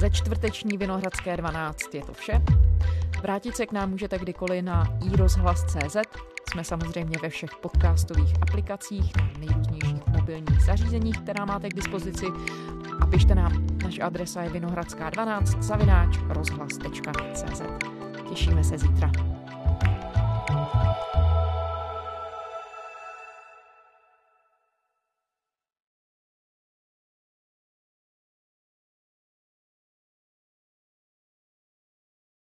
Za 0.00 0.08
čtvrteční 0.08 0.78
Vinohradské 0.78 1.36
12 1.36 1.94
je 1.94 2.02
to 2.02 2.12
vše. 2.12 2.42
Vrátit 3.22 3.56
se 3.56 3.66
k 3.66 3.72
nám 3.72 3.90
můžete 3.90 4.18
kdykoliv 4.18 4.64
na 4.64 4.98
iRozhlas.cz. 5.12 5.96
Jsme 6.50 6.64
samozřejmě 6.64 7.18
ve 7.22 7.28
všech 7.28 7.50
podcastových 7.62 8.34
aplikacích, 8.42 9.16
na 9.16 9.30
nejrůznějších 9.38 10.06
mobilních 10.06 10.62
zařízeních, 10.62 11.18
která 11.18 11.44
máte 11.44 11.68
k 11.68 11.74
dispozici. 11.74 12.26
A 13.00 13.06
pište 13.06 13.34
nám, 13.34 13.66
naše 13.84 14.02
adresa 14.02 14.42
je 14.42 14.50
vinohradská12 14.50 15.62
zavináč 15.62 16.18
rozhlas.cz. 16.28 17.62
Těšíme 18.28 18.64
se 18.64 18.78
zítra. 18.78 19.12